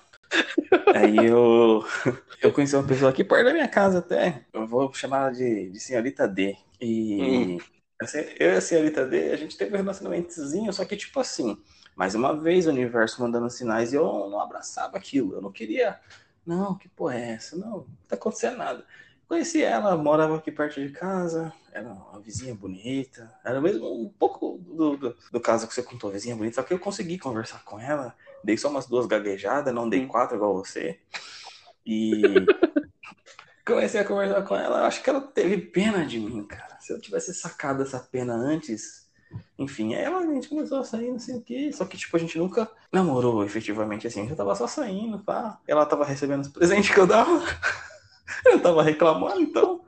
Aí 0.93 1.17
eu, 1.25 1.85
eu 2.43 2.53
conheci 2.53 2.75
uma 2.75 2.87
pessoa 2.87 3.11
aqui 3.11 3.23
perto 3.23 3.45
da 3.45 3.53
minha 3.53 3.69
casa 3.69 4.01
até. 4.01 4.45
Eu 4.53 4.67
vou 4.67 4.93
chamar 4.93 5.19
ela 5.19 5.31
de, 5.31 5.71
de 5.71 5.79
senhorita 5.79 6.27
D. 6.27 6.57
E. 6.81 7.59
Hum 7.61 7.76
Assim, 8.01 8.19
eu 8.39 8.53
e 8.53 8.57
a 8.57 8.61
senhorita 8.61 9.07
D, 9.07 9.31
a 9.31 9.37
gente 9.37 9.57
teve 9.57 9.75
um 9.75 9.79
relacionamentozinho, 9.79 10.73
só 10.73 10.85
que 10.85 10.97
tipo 10.97 11.19
assim, 11.19 11.57
mais 11.97 12.15
uma 12.15 12.39
vez 12.39 12.67
o 12.67 12.71
universo 12.71 13.23
mandando 13.23 13.49
sinais 13.49 13.93
e 13.93 13.97
eu 13.97 14.29
não 14.29 14.39
abraçava 14.41 14.99
aquilo. 14.99 15.35
Eu 15.35 15.41
não 15.41 15.51
queria, 15.51 15.99
não, 16.45 16.77
que 16.77 16.89
porra 16.91 17.15
é 17.15 17.33
essa? 17.33 17.57
Não, 17.57 17.71
não 17.71 17.87
tá 18.07 18.17
acontecendo 18.17 18.59
nada. 18.59 18.85
Conheci 19.27 19.63
ela, 19.63 19.97
morava 19.97 20.37
aqui 20.37 20.53
perto 20.53 20.81
de 20.81 20.91
casa, 20.93 21.53
era 21.73 21.89
uma 21.89 22.21
vizinha 22.21 22.55
bonita, 22.55 23.35
era 23.45 23.61
mesmo 23.61 24.05
um 24.05 24.09
pouco 24.09 24.59
do, 24.59 24.97
do, 24.97 25.17
do 25.33 25.41
caso 25.41 25.67
que 25.67 25.75
você 25.75 25.83
contou, 25.83 26.13
vizinha 26.13 26.37
bonita, 26.37 26.57
só 26.57 26.63
que 26.63 26.73
eu 26.73 26.79
consegui 26.79 27.19
conversar 27.19 27.65
com 27.65 27.81
ela, 27.81 28.15
dei 28.45 28.57
só 28.57 28.69
umas 28.69 28.87
duas 28.87 29.05
gaguejadas, 29.07 29.75
não 29.75 29.89
dei 29.89 30.07
quatro 30.07 30.37
igual 30.37 30.55
você. 30.55 31.01
E 31.85 32.23
comecei 33.67 34.01
a 34.01 34.05
conversar 34.05 34.43
com 34.43 34.55
ela, 34.55 34.87
acho 34.87 35.03
que 35.03 35.11
ela 35.11 35.21
teve 35.21 35.59
pena 35.59 36.07
de 36.07 36.21
mim, 36.21 36.45
cara. 36.45 36.76
Se 36.87 36.93
eu 36.93 37.01
tivesse 37.01 37.35
sacado 37.35 37.83
essa 37.83 37.99
pena 37.99 38.33
antes, 38.33 39.09
enfim, 39.59 39.95
ela, 39.95 40.21
a 40.21 40.27
gente 40.27 40.49
começou 40.49 40.79
a 40.79 40.85
sair, 40.85 41.11
não 41.11 41.19
sei 41.19 41.35
o 41.35 41.43
que, 41.43 41.73
só 41.73 41.85
que, 41.85 41.97
tipo, 41.97 42.17
a 42.17 42.21
gente 42.21 42.39
nunca 42.39 42.71
namorou 42.93 43.45
efetivamente 43.45 44.07
assim, 44.07 44.29
já 44.29 44.37
tava 44.37 44.55
só 44.55 44.69
saindo, 44.69 45.19
pá. 45.19 45.59
Ela 45.67 45.85
tava 45.85 46.05
recebendo 46.05 46.43
os 46.43 46.49
presentes 46.49 46.95
que 46.95 47.01
eu 47.01 47.09
dava, 47.09 47.43
eu 48.47 48.63
tava 48.63 48.85
reclamando, 48.85 49.41
então. 49.41 49.85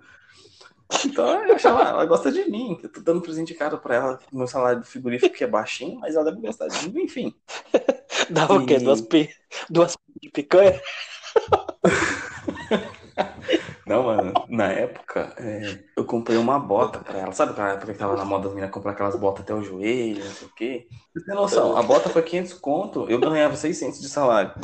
Então 1.04 1.44
eu 1.44 1.54
achava, 1.54 1.84
ela 1.84 2.04
gosta 2.04 2.32
de 2.32 2.50
mim, 2.50 2.80
eu 2.82 2.88
tô 2.88 3.00
dando 3.00 3.22
presente 3.22 3.54
caro 3.54 3.78
pra 3.78 3.94
ela, 3.94 4.20
meu 4.32 4.48
salário 4.48 4.80
do 4.80 4.86
frigorífico 4.86 5.36
que 5.36 5.44
é 5.44 5.46
baixinho, 5.46 6.00
mas 6.00 6.16
ela 6.16 6.24
deve 6.24 6.40
gostar 6.40 6.66
de 6.66 6.90
mim, 6.90 7.02
enfim. 7.02 7.32
Dava 8.28 8.54
e... 8.54 8.58
o 8.58 8.66
quê? 8.66 8.80
Duas, 8.80 9.02
pi... 9.02 9.30
Duas 9.70 9.96
de 10.20 10.30
picanha? 10.30 10.82
Não, 13.88 14.02
mano, 14.02 14.34
na 14.50 14.66
época 14.66 15.32
é, 15.38 15.78
eu 15.96 16.04
comprei 16.04 16.36
uma 16.36 16.58
bota 16.58 16.98
pra 16.98 17.20
ela. 17.20 17.32
Sabe 17.32 17.52
aquela 17.52 17.70
época 17.70 17.94
que 17.94 17.98
tava 17.98 18.16
na 18.16 18.24
moda 18.24 18.44
das 18.44 18.52
meninas 18.52 18.70
comprar 18.70 18.92
aquelas 18.92 19.16
botas 19.16 19.42
até 19.42 19.54
o 19.54 19.62
joelho, 19.62 20.22
não 20.22 20.32
sei 20.32 20.46
o 20.46 20.54
quê? 20.54 20.86
Você 21.14 21.24
tem 21.24 21.34
noção, 21.34 21.74
a 21.74 21.82
bota 21.82 22.10
foi 22.10 22.20
500 22.20 22.52
conto, 22.52 23.06
eu 23.08 23.18
ganhava 23.18 23.56
600 23.56 23.98
de 23.98 24.10
salário. 24.10 24.52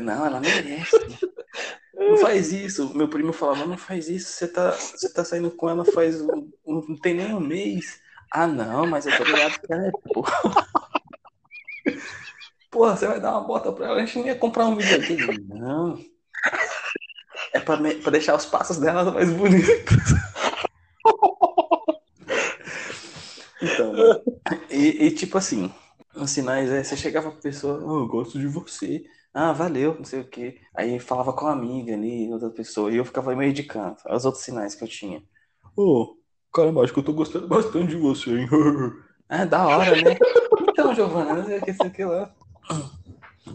Não, 0.00 0.24
ela 0.24 0.40
merece. 0.40 0.96
Não 1.92 2.16
faz 2.18 2.52
isso. 2.52 2.96
Meu 2.96 3.08
primo 3.08 3.32
falava, 3.32 3.66
não 3.66 3.76
faz 3.76 4.08
isso, 4.08 4.30
você 4.30 4.46
tá, 4.46 4.70
você 4.70 5.12
tá 5.12 5.24
saindo 5.24 5.50
com 5.50 5.68
ela 5.68 5.84
faz 5.84 6.20
um, 6.20 6.48
um, 6.64 6.80
não 6.88 6.96
tem 6.96 7.14
nem 7.14 7.34
um 7.34 7.40
mês. 7.40 8.00
Ah, 8.30 8.46
não, 8.46 8.86
mas 8.86 9.04
eu 9.04 9.16
tô 9.16 9.24
ligado 9.24 9.60
que 9.60 9.72
ela 9.72 9.88
é, 9.88 9.90
pô. 10.14 10.24
Porra, 12.70 12.96
você 12.96 13.06
vai 13.06 13.20
dar 13.20 13.32
uma 13.32 13.46
bota 13.46 13.72
pra 13.72 13.86
ela, 13.86 13.96
a 13.96 14.04
gente 14.04 14.18
não 14.18 14.26
ia 14.26 14.36
comprar 14.36 14.66
um 14.66 14.76
videogame. 14.76 15.38
Não. 15.48 15.98
É 17.52 17.58
pra, 17.58 17.76
me... 17.76 17.94
pra 17.96 18.12
deixar 18.12 18.36
os 18.36 18.46
passos 18.46 18.78
dela 18.78 19.10
mais 19.10 19.30
bonitos. 19.32 19.96
Então, 23.62 23.92
e, 24.70 25.04
e, 25.04 25.10
tipo 25.10 25.36
assim, 25.36 25.70
os 26.14 26.30
sinais 26.30 26.70
é, 26.70 26.82
você 26.82 26.96
chegava 26.96 27.30
pra 27.30 27.42
pessoa, 27.42 27.78
oh, 27.84 28.00
eu 28.00 28.08
gosto 28.08 28.38
de 28.38 28.46
você. 28.46 29.04
Ah, 29.34 29.52
valeu, 29.52 29.94
não 29.94 30.04
sei 30.04 30.20
o 30.20 30.24
quê. 30.28 30.58
Aí 30.74 30.98
falava 30.98 31.32
com 31.32 31.46
a 31.46 31.52
amiga 31.52 31.92
ali, 31.92 32.32
outra 32.32 32.48
pessoa, 32.48 32.90
e 32.90 32.96
eu 32.96 33.04
ficava 33.04 33.36
meio 33.36 33.52
de 33.52 33.62
canto. 33.62 34.02
Os 34.08 34.24
outros 34.24 34.44
sinais 34.44 34.74
que 34.74 34.82
eu 34.82 34.88
tinha. 34.88 35.22
Ô, 35.76 36.02
oh, 36.02 36.16
caramba, 36.52 36.82
acho 36.82 36.92
que 36.92 36.98
eu 36.98 37.04
tô 37.04 37.12
gostando 37.12 37.46
bastante 37.46 37.88
de 37.88 37.96
você, 37.96 38.30
hein? 38.30 38.48
Ah, 39.32 39.44
da 39.44 39.64
hora, 39.64 39.92
né? 39.92 40.16
Então, 40.68 40.92
Giovana, 40.92 41.34
não 41.34 41.44
sei 41.44 41.58
o 41.58 41.62
que, 41.62 41.72
sei 41.72 41.86
o 41.86 41.90
que 41.92 42.04
lá. 42.04 42.34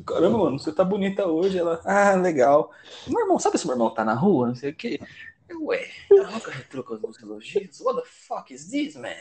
Caramba, 0.05 0.37
mano, 0.37 0.59
você 0.59 0.71
tá 0.71 0.83
bonita 0.83 1.25
hoje. 1.27 1.57
Ela, 1.57 1.81
ah, 1.85 2.15
legal. 2.15 2.71
Meu 3.07 3.21
irmão, 3.21 3.39
sabe 3.39 3.57
se 3.57 3.65
meu 3.65 3.75
irmão 3.75 3.93
tá 3.93 4.03
na 4.03 4.13
rua? 4.13 4.47
Não 4.47 4.55
sei 4.55 4.71
o 4.71 4.75
que. 4.75 4.99
Eu, 5.47 5.65
ué, 5.65 5.87
ela 6.11 6.31
nunca 6.31 6.51
retruca 6.51 6.93
os 6.93 7.01
meus 7.01 7.21
elogios? 7.21 7.79
What 7.81 8.01
the 8.01 8.07
fuck 8.07 8.53
is 8.53 8.69
this, 8.69 8.95
man? 8.95 9.13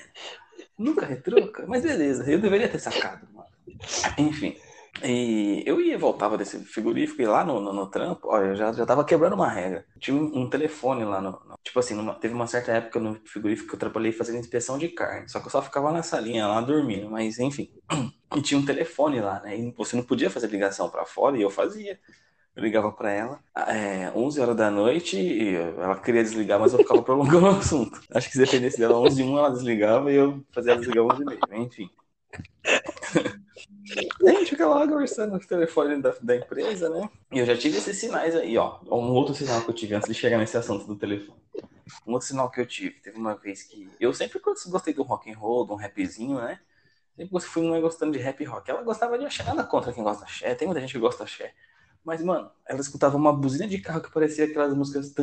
Nunca 0.78 1.04
retruca? 1.04 1.66
Mas 1.66 1.83
beleza, 1.83 2.30
eu 2.30 2.40
deveria 2.40 2.68
ter 2.68 2.78
sacado, 2.78 3.26
mano. 3.33 3.49
Enfim. 4.18 4.56
E 5.02 5.62
eu 5.66 5.80
ia 5.80 5.99
voltava 5.99 6.38
desse 6.38 6.59
frigorífico 6.64 7.21
e 7.21 7.26
lá 7.26 7.44
no, 7.44 7.61
no, 7.61 7.73
no, 7.73 7.90
trampo, 7.90 8.28
olha, 8.28 8.47
eu 8.47 8.56
já, 8.56 8.73
já 8.73 8.87
tava 8.87 9.04
quebrando 9.04 9.35
uma 9.35 9.49
regra. 9.49 9.85
Tinha 9.99 10.16
um, 10.16 10.42
um 10.42 10.49
telefone 10.49 11.04
lá 11.04 11.21
no. 11.21 11.53
Tipo 11.64 11.78
assim, 11.78 11.94
numa, 11.94 12.14
teve 12.14 12.35
uma 12.35 12.47
certa 12.47 12.73
época 12.73 13.00
no 13.00 13.18
frigorífico 13.25 13.71
que 13.71 13.75
eu 13.75 13.78
trabalhei 13.78 14.12
fazendo 14.12 14.38
inspeção 14.38 14.78
de 14.78 14.88
carne. 14.88 15.28
Só 15.28 15.40
que 15.40 15.47
eu 15.47 15.50
só 15.50 15.62
ficava 15.62 15.90
na 15.90 16.02
salinha 16.02 16.47
lá 16.47 16.61
dormindo, 16.61 17.11
mas 17.11 17.38
enfim. 17.38 17.73
E 18.37 18.42
tinha 18.42 18.61
um 18.61 18.64
telefone 18.64 19.21
lá, 19.21 19.40
né? 19.40 19.59
E 19.59 19.73
você 19.73 19.97
não 19.97 20.02
podia 20.04 20.28
fazer 20.28 20.49
ligação 20.49 20.90
para 20.90 21.06
fora 21.06 21.38
e 21.38 21.42
eu 21.42 21.50
fazia. 21.50 21.99
Eu 22.54 22.62
ligava 22.62 22.92
para 22.92 23.11
ela, 23.11 23.40
é, 23.66 24.12
11 24.14 24.40
horas 24.40 24.56
da 24.56 24.71
noite, 24.71 25.16
e 25.16 25.56
ela 25.56 25.99
queria 25.99 26.23
desligar, 26.23 26.61
mas 26.61 26.73
eu 26.73 26.78
ficava 26.78 27.02
prolongando 27.02 27.47
o 27.47 27.50
assunto. 27.50 28.00
Acho 28.12 28.28
que 28.28 28.35
se 28.35 28.44
dependesse 28.44 28.78
dela 28.78 28.97
11 28.99 29.16
de 29.16 29.23
1, 29.25 29.38
ela 29.38 29.50
desligava 29.50 30.12
e 30.12 30.16
eu 30.16 30.44
fazia 30.52 30.73
ela 30.73 30.80
desligar 30.80 31.04
11 31.04 31.23
e 31.23 31.25
meio. 31.25 31.40
Enfim. 31.64 31.90
A 33.14 34.30
gente 34.33 34.50
fica 34.50 34.66
lá 34.66 34.87
conversando 34.87 35.33
no 35.33 35.40
telefone 35.40 36.00
da, 36.00 36.14
da 36.21 36.37
empresa, 36.37 36.88
né? 36.88 37.09
E 37.33 37.38
eu 37.38 37.47
já 37.47 37.56
tive 37.56 37.78
esses 37.78 37.99
sinais 37.99 38.35
aí, 38.35 38.56
ó. 38.56 38.78
Um 38.87 39.12
outro 39.12 39.35
sinal 39.35 39.62
que 39.62 39.71
eu 39.71 39.75
tive 39.75 39.94
antes 39.94 40.09
de 40.09 40.14
chegar 40.14 40.38
nesse 40.38 40.56
assunto 40.56 40.87
do 40.87 40.97
telefone. 40.97 41.38
Um 42.06 42.12
outro 42.12 42.26
sinal 42.26 42.50
que 42.50 42.61
eu 42.61 42.66
tive, 42.66 43.00
teve 43.00 43.18
uma 43.18 43.35
vez 43.35 43.62
que. 43.62 43.90
Eu 44.00 44.12
sempre 44.12 44.40
gostei 44.40 44.94
do 44.94 45.02
rock 45.02 45.30
and 45.30 45.37
roll, 45.37 45.66
de 45.66 45.73
um 45.73 45.76
rapzinho, 45.76 46.38
né? 46.38 46.59
Sempre 47.16 47.40
fui 47.40 47.62
muito 47.62 47.83
gostando 47.83 48.12
de 48.12 48.18
rap 48.18 48.42
rock. 48.44 48.68
Ela 48.71 48.83
gostava 48.83 49.18
de 49.18 49.25
axé, 49.25 49.44
nada 49.44 49.62
contra 49.64 49.92
quem 49.92 50.02
gosta 50.02 50.25
de 50.25 50.33
axé. 50.33 50.54
Tem 50.54 50.66
muita 50.66 50.80
gente 50.80 50.92
que 50.92 50.99
gosta 50.99 51.25
de 51.25 51.30
axé. 51.30 51.54
Mas, 52.04 52.23
mano, 52.23 52.50
ela 52.66 52.80
escutava 52.80 53.16
uma 53.16 53.33
buzina 53.33 53.66
de 53.66 53.78
carro 53.78 54.02
que 54.02 54.11
parecia 54.11 54.44
aquelas 54.44 54.75
músicas. 54.75 55.14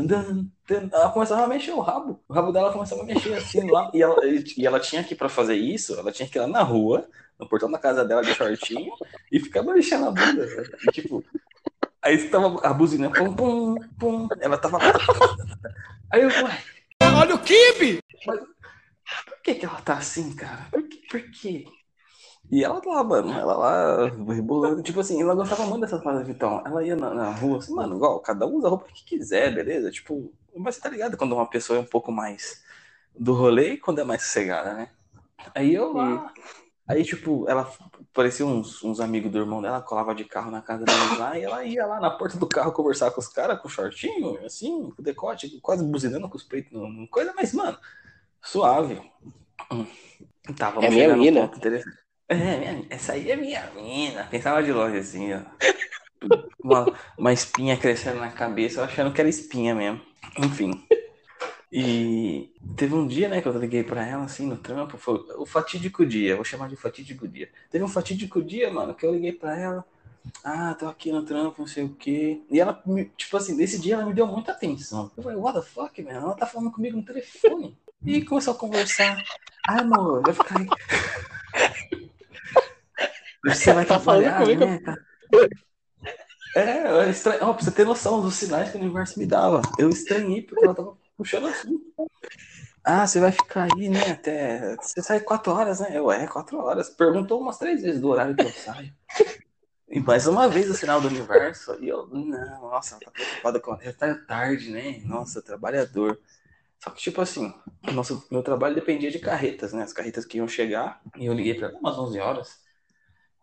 Ela 0.91 1.11
começava 1.11 1.43
a 1.43 1.47
mexer 1.47 1.71
o 1.71 1.79
rabo. 1.79 2.19
O 2.27 2.33
rabo 2.33 2.51
dela 2.51 2.73
começava 2.73 3.01
a 3.01 3.05
mexer 3.05 3.33
assim 3.35 3.69
lá. 3.69 3.91
E 3.93 4.01
ela, 4.01 4.15
e 4.25 4.65
ela 4.65 4.79
tinha 4.79 5.03
que, 5.03 5.13
para 5.13 5.29
fazer 5.29 5.55
isso, 5.55 5.93
ela 5.99 6.11
tinha 6.11 6.27
que 6.27 6.37
ir 6.37 6.41
lá 6.41 6.47
na 6.47 6.63
rua, 6.63 7.07
no 7.41 7.49
portão 7.49 7.69
da 7.69 7.79
casa 7.79 8.05
dela 8.05 8.21
de 8.21 8.33
shortinho, 8.35 8.93
e 9.31 9.39
ficava 9.39 9.73
mexendo 9.73 10.05
a 10.05 10.11
bunda. 10.11 10.47
E, 10.87 10.91
tipo, 10.91 11.25
aí 12.01 12.15
estava 12.15 12.59
a 12.65 12.71
buzina, 12.71 13.09
pum, 13.09 13.33
pum, 13.33 13.75
pum. 13.99 14.27
Ela 14.39 14.57
tava. 14.57 14.77
Aí 16.11 16.21
eu. 16.21 16.29
Olha 17.17 17.35
o 17.35 17.39
kibe! 17.39 17.99
Mas 18.25 18.39
por 18.39 19.41
que, 19.43 19.55
que 19.55 19.65
ela 19.65 19.81
tá 19.81 19.95
assim, 19.95 20.35
cara? 20.35 20.67
Por, 20.71 20.83
que, 20.83 20.97
por 21.07 21.21
quê? 21.31 21.65
E 22.51 22.63
ela 22.63 22.81
lá, 22.85 23.03
mano, 23.03 23.33
ela 23.33 23.57
lá, 23.57 24.09
rebolando. 24.33 24.83
Tipo 24.83 24.99
assim, 24.99 25.21
ela 25.21 25.33
gostava 25.33 25.65
muito 25.65 25.81
dessas 25.81 26.01
frases 26.01 26.27
Vitão. 26.27 26.61
Ela 26.65 26.83
ia 26.83 26.95
na, 26.95 27.13
na, 27.13 27.31
rua 27.31 27.57
assim, 27.57 27.73
mano, 27.73 27.95
igual, 27.95 28.19
cada 28.19 28.45
um 28.45 28.55
usa 28.55 28.67
a 28.67 28.69
roupa 28.69 28.85
que 28.93 29.03
quiser, 29.03 29.53
beleza? 29.55 29.89
Tipo, 29.89 30.31
mas 30.55 30.75
você 30.75 30.81
tá 30.81 30.89
ligado 30.89 31.17
quando 31.17 31.33
uma 31.33 31.49
pessoa 31.49 31.79
é 31.79 31.81
um 31.81 31.85
pouco 31.85 32.11
mais 32.11 32.63
do 33.17 33.33
rolê 33.33 33.73
e 33.73 33.77
quando 33.77 33.99
é 33.99 34.03
mais 34.03 34.23
sossegada, 34.23 34.73
né? 34.73 34.89
Aí 35.55 35.73
eu 35.73 35.93
lá. 35.93 36.31
Aí, 36.87 37.03
tipo, 37.03 37.47
ela 37.47 37.71
parecia 38.13 38.45
uns, 38.45 38.83
uns 38.83 38.99
amigos 38.99 39.31
do 39.31 39.37
irmão 39.37 39.61
dela, 39.61 39.81
colava 39.81 40.13
de 40.13 40.25
carro 40.25 40.51
na 40.51 40.61
casa 40.61 40.83
deles 40.83 41.17
lá, 41.17 41.37
e 41.37 41.43
ela 41.43 41.63
ia 41.63 41.85
lá 41.85 41.99
na 41.99 42.09
porta 42.09 42.37
do 42.37 42.47
carro 42.47 42.71
conversar 42.71 43.11
com 43.11 43.21
os 43.21 43.27
caras, 43.27 43.61
com 43.61 43.69
shortinho, 43.69 44.43
assim, 44.45 44.89
com 44.89 45.01
decote, 45.01 45.59
quase 45.61 45.83
buzinando 45.83 46.27
com 46.27 46.37
os 46.37 46.43
peitos, 46.43 46.71
coisa, 47.09 47.33
mas, 47.35 47.53
mano, 47.53 47.77
suave. 48.41 49.01
Hum. 49.71 49.85
Tava 50.57 50.83
é 50.83 50.89
minha 50.89 51.15
mina. 51.15 51.51
É, 52.27 52.85
essa 52.89 53.13
aí 53.13 53.29
é 53.29 53.35
minha 53.35 53.69
mina. 53.75 54.23
Pensava 54.29 54.63
de 54.63 54.71
longe 54.71 54.97
assim, 54.97 55.33
ó. 55.33 55.41
Uma, 56.63 56.85
uma 57.17 57.33
espinha 57.33 57.75
crescendo 57.75 58.19
na 58.19 58.29
cabeça, 58.29 58.79
eu 58.79 58.83
achando 58.83 59.11
que 59.11 59.19
era 59.19 59.27
espinha 59.27 59.73
mesmo. 59.73 59.99
Enfim. 60.37 60.71
E 61.71 62.53
teve 62.75 62.93
um 62.93 63.07
dia, 63.07 63.29
né, 63.29 63.41
que 63.41 63.47
eu 63.47 63.57
liguei 63.57 63.81
pra 63.83 64.05
ela, 64.05 64.25
assim, 64.25 64.45
no 64.45 64.57
trampo, 64.57 64.97
foi 64.97 65.23
o 65.37 65.45
fatídico 65.45 66.05
dia, 66.05 66.35
vou 66.35 66.43
chamar 66.43 66.67
de 66.67 66.75
fatídico 66.75 67.27
dia. 67.27 67.49
Teve 67.69 67.83
um 67.83 67.87
fatídico 67.87 68.43
dia, 68.43 68.69
mano, 68.69 68.93
que 68.93 69.05
eu 69.05 69.13
liguei 69.13 69.31
pra 69.31 69.57
ela, 69.57 69.85
ah, 70.43 70.75
tô 70.77 70.87
aqui 70.87 71.11
no 71.11 71.23
trampo, 71.23 71.61
não 71.61 71.67
sei 71.67 71.83
o 71.83 71.95
quê. 71.95 72.41
E 72.49 72.59
ela, 72.59 72.83
tipo 73.15 73.37
assim, 73.37 73.55
nesse 73.55 73.79
dia 73.79 73.95
ela 73.95 74.05
me 74.05 74.13
deu 74.13 74.27
muita 74.27 74.51
atenção. 74.51 75.09
Eu 75.15 75.23
falei, 75.23 75.37
what 75.37 75.57
the 75.57 75.65
fuck, 75.65 76.01
man? 76.01 76.11
Ela 76.11 76.33
tá 76.33 76.45
falando 76.45 76.71
comigo 76.71 76.97
no 76.97 77.05
telefone. 77.05 77.77
E 78.05 78.21
começou 78.23 78.53
a 78.53 78.57
conversar. 78.57 79.23
Ah, 79.67 79.81
amor, 79.81 80.23
ficar 80.33 80.59
aí. 80.59 80.67
Você 83.45 83.73
vai 83.73 83.85
tá 83.85 83.99
falando 83.99 84.37
comigo. 84.37 84.65
Né? 84.65 84.79
É, 86.55 86.87
eu 86.87 87.09
estranhei. 87.09 87.41
Oh, 87.43 87.53
pra 87.53 87.63
você 87.63 87.71
ter 87.71 87.85
noção 87.85 88.21
dos 88.21 88.35
sinais 88.35 88.69
que 88.69 88.77
o 88.77 88.81
universo 88.81 89.17
me 89.17 89.25
dava. 89.25 89.61
Eu 89.79 89.89
estranhei 89.89 90.41
porque 90.41 90.65
ela 90.65 90.75
tava 90.75 90.97
puxando 91.17 91.47
assim. 91.47 91.79
Ah, 92.83 93.05
você 93.05 93.19
vai 93.19 93.31
ficar 93.31 93.67
aí, 93.73 93.89
né? 93.89 94.11
Até. 94.11 94.75
Você 94.77 95.01
sai 95.01 95.19
quatro 95.19 95.53
horas, 95.53 95.79
né? 95.79 95.89
Eu, 95.93 96.11
é, 96.11 96.27
quatro 96.27 96.57
horas. 96.57 96.89
Perguntou 96.89 97.39
umas 97.39 97.57
três 97.57 97.81
vezes 97.81 98.01
do 98.01 98.09
horário 98.09 98.35
que 98.35 98.43
eu 98.43 98.51
saio. 98.51 98.93
E 99.87 99.99
mais 99.99 100.25
uma 100.25 100.47
vez 100.47 100.69
o 100.69 100.73
sinal 100.73 101.01
do 101.01 101.07
universo. 101.07 101.77
E 101.81 101.89
eu, 101.89 102.07
não, 102.07 102.61
nossa, 102.61 102.97
tá 102.99 103.11
preocupada 103.11 103.59
com. 103.59 103.77
Já 103.81 103.93
tá 103.93 104.15
tarde, 104.15 104.71
né? 104.71 105.01
Nossa, 105.05 105.41
trabalhador. 105.41 106.19
Só 106.79 106.89
que, 106.89 107.01
tipo 107.01 107.21
assim, 107.21 107.53
nosso, 107.93 108.25
meu 108.31 108.41
trabalho 108.41 108.73
dependia 108.73 109.11
de 109.11 109.19
carretas, 109.19 109.73
né? 109.73 109.83
As 109.83 109.93
carretas 109.93 110.25
que 110.25 110.37
iam 110.37 110.47
chegar. 110.47 111.01
E 111.17 111.25
eu 111.27 111.33
liguei 111.33 111.53
pra 111.53 111.69
umas 111.77 111.97
11 111.97 112.19
horas. 112.19 112.60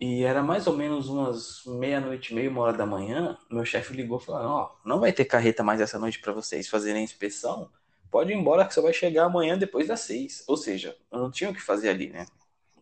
E 0.00 0.22
era 0.22 0.42
mais 0.42 0.66
ou 0.66 0.76
menos 0.76 1.08
umas 1.08 1.62
meia-noite, 1.66 2.32
meia, 2.32 2.48
uma 2.48 2.62
hora 2.62 2.72
da 2.72 2.86
manhã. 2.86 3.36
Meu 3.50 3.64
chefe 3.64 3.92
ligou 3.94 4.20
falando: 4.20 4.48
Ó, 4.48 4.76
não 4.84 5.00
vai 5.00 5.12
ter 5.12 5.24
carreta 5.24 5.64
mais 5.64 5.80
essa 5.80 5.98
noite 5.98 6.20
para 6.20 6.32
vocês 6.32 6.68
fazerem 6.68 7.00
a 7.00 7.04
inspeção. 7.04 7.68
Pode 8.10 8.32
ir 8.32 8.36
embora 8.36 8.64
que 8.64 8.72
você 8.72 8.80
vai 8.80 8.92
chegar 8.92 9.24
amanhã 9.24 9.58
depois 9.58 9.88
das 9.88 10.00
seis. 10.00 10.44
Ou 10.46 10.56
seja, 10.56 10.96
eu 11.10 11.18
não 11.18 11.30
tinha 11.30 11.50
o 11.50 11.54
que 11.54 11.60
fazer 11.60 11.88
ali, 11.88 12.10
né? 12.10 12.26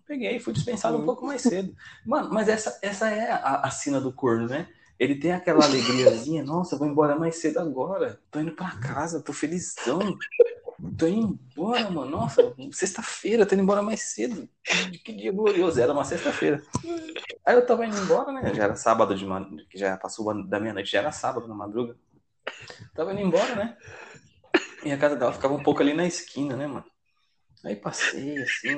Peguei, 0.07 0.39
fui 0.39 0.53
dispensado 0.53 0.97
um 0.97 1.01
uhum. 1.01 1.07
pouco 1.07 1.27
mais 1.27 1.43
cedo. 1.43 1.75
Mano, 2.05 2.29
mas 2.33 2.49
essa, 2.49 2.79
essa 2.81 3.11
é 3.11 3.33
a, 3.33 3.63
a 3.63 3.71
sina 3.71 4.01
do 4.01 4.13
corno, 4.13 4.47
né? 4.47 4.69
Ele 4.99 5.17
tem 5.17 5.33
aquela 5.33 5.65
alegriazinha, 5.65 6.45
nossa, 6.45 6.77
vou 6.77 6.87
embora 6.87 7.19
mais 7.19 7.37
cedo 7.37 7.59
agora. 7.59 8.21
Tô 8.31 8.41
indo 8.41 8.53
pra 8.53 8.77
casa, 8.77 9.21
tô 9.21 9.33
felizão. 9.33 10.17
Tô 10.99 11.07
indo 11.07 11.39
embora, 11.53 11.91
mano. 11.91 12.11
Nossa, 12.11 12.55
sexta-feira, 12.73 13.47
tô 13.47 13.55
indo 13.55 13.63
embora 13.63 13.83
mais 13.83 14.03
cedo. 14.03 14.49
Que 15.05 15.13
dia 15.13 15.33
glorioso. 15.33 15.81
Era 15.81 15.93
uma 15.93 16.05
sexta-feira. 16.05 16.63
Aí 17.45 17.55
eu 17.55 17.65
tava 17.65 17.87
indo 17.87 17.97
embora, 17.97 18.31
né? 18.33 18.53
Já 18.55 18.65
era 18.65 18.77
sábado 18.77 19.15
de 19.15 19.25
manhã, 19.25 19.49
que 19.71 19.79
já 19.79 19.97
passou 19.97 20.47
da 20.47 20.61
meia-noite, 20.61 20.93
já 20.93 20.99
era 20.99 21.13
sábado 21.13 21.49
na 21.49 21.55
madruga. 21.55 21.97
Tava 22.95 23.13
indo 23.13 23.23
embora, 23.23 23.55
né? 23.55 23.77
E 24.85 24.93
a 24.93 24.99
casa 24.99 25.17
dela 25.17 25.33
ficava 25.33 25.55
um 25.55 25.63
pouco 25.63 25.81
ali 25.81 25.95
na 25.95 26.07
esquina, 26.07 26.57
né, 26.57 26.67
mano? 26.67 26.85
Aí 27.65 27.75
passei 27.75 28.43
assim. 28.43 28.77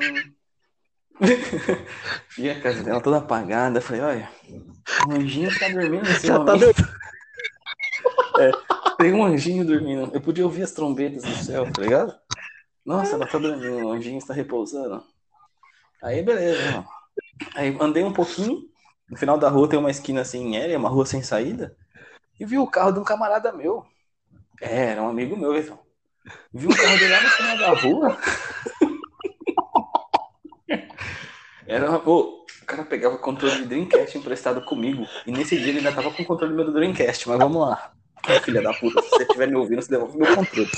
Vi 2.36 2.48
a 2.48 2.60
casa 2.60 2.82
dela 2.84 3.00
toda 3.00 3.18
apagada. 3.18 3.80
Falei, 3.80 4.02
olha, 4.02 4.30
o 5.08 5.12
anjinho 5.12 5.50
tá 5.58 5.68
dormindo 5.68 6.04
nesse 6.04 6.26
Já 6.28 6.38
momento. 6.38 6.82
Tá 8.34 8.42
é. 8.44 8.77
Tem 8.98 9.14
um 9.14 9.24
anjinho 9.24 9.64
dormindo. 9.64 10.10
Eu 10.12 10.20
podia 10.20 10.44
ouvir 10.44 10.64
as 10.64 10.72
trombetas 10.72 11.22
do 11.22 11.34
céu, 11.36 11.70
tá 11.72 11.80
ligado? 11.80 12.18
Nossa, 12.84 13.14
ela 13.14 13.28
tá 13.28 13.38
dormindo, 13.38 13.86
o 13.86 13.92
anjinho 13.92 14.18
está 14.18 14.34
repousando. 14.34 15.04
Aí, 16.02 16.20
beleza. 16.20 16.84
Aí 17.54 17.76
andei 17.80 18.02
um 18.02 18.12
pouquinho. 18.12 18.68
No 19.08 19.16
final 19.16 19.38
da 19.38 19.48
rua 19.48 19.68
tem 19.68 19.78
uma 19.78 19.90
esquina 19.90 20.22
assim, 20.22 20.56
é, 20.56 20.76
uma 20.76 20.88
rua 20.88 21.06
sem 21.06 21.22
saída. 21.22 21.76
E 22.40 22.44
vi 22.44 22.58
o 22.58 22.66
carro 22.66 22.90
de 22.90 22.98
um 22.98 23.04
camarada 23.04 23.52
meu. 23.52 23.86
É, 24.60 24.86
era 24.86 25.02
um 25.02 25.08
amigo 25.08 25.36
meu, 25.36 25.56
então. 25.56 25.78
Vi 26.52 26.66
um 26.66 26.70
carro 26.70 26.98
dele 26.98 27.12
lá 27.12 27.22
no 27.22 27.28
final 27.28 27.58
da 27.58 27.70
rua. 27.80 28.18
Era 31.66 31.90
uma. 31.90 32.00
Pô, 32.00 32.46
o 32.62 32.66
cara 32.66 32.82
pegava 32.82 33.18
controle 33.18 33.56
de 33.56 33.66
Dreamcast 33.66 34.16
emprestado 34.16 34.64
comigo. 34.64 35.06
E 35.26 35.30
nesse 35.30 35.56
dia 35.56 35.68
ele 35.68 35.78
ainda 35.78 35.92
tava 35.92 36.10
com 36.10 36.22
o 36.22 36.26
controle 36.26 36.54
meu 36.54 36.64
do 36.64 36.72
Dreamcast, 36.72 37.28
mas 37.28 37.38
vamos 37.38 37.60
lá. 37.60 37.92
Filha 38.44 38.62
da 38.62 38.72
puta, 38.72 39.02
se 39.02 39.10
você 39.10 39.22
estiver 39.22 39.48
me 39.48 39.56
ouvindo, 39.56 39.82
você 39.82 39.90
devolve 39.90 40.18
meu 40.18 40.34
controle. 40.34 40.70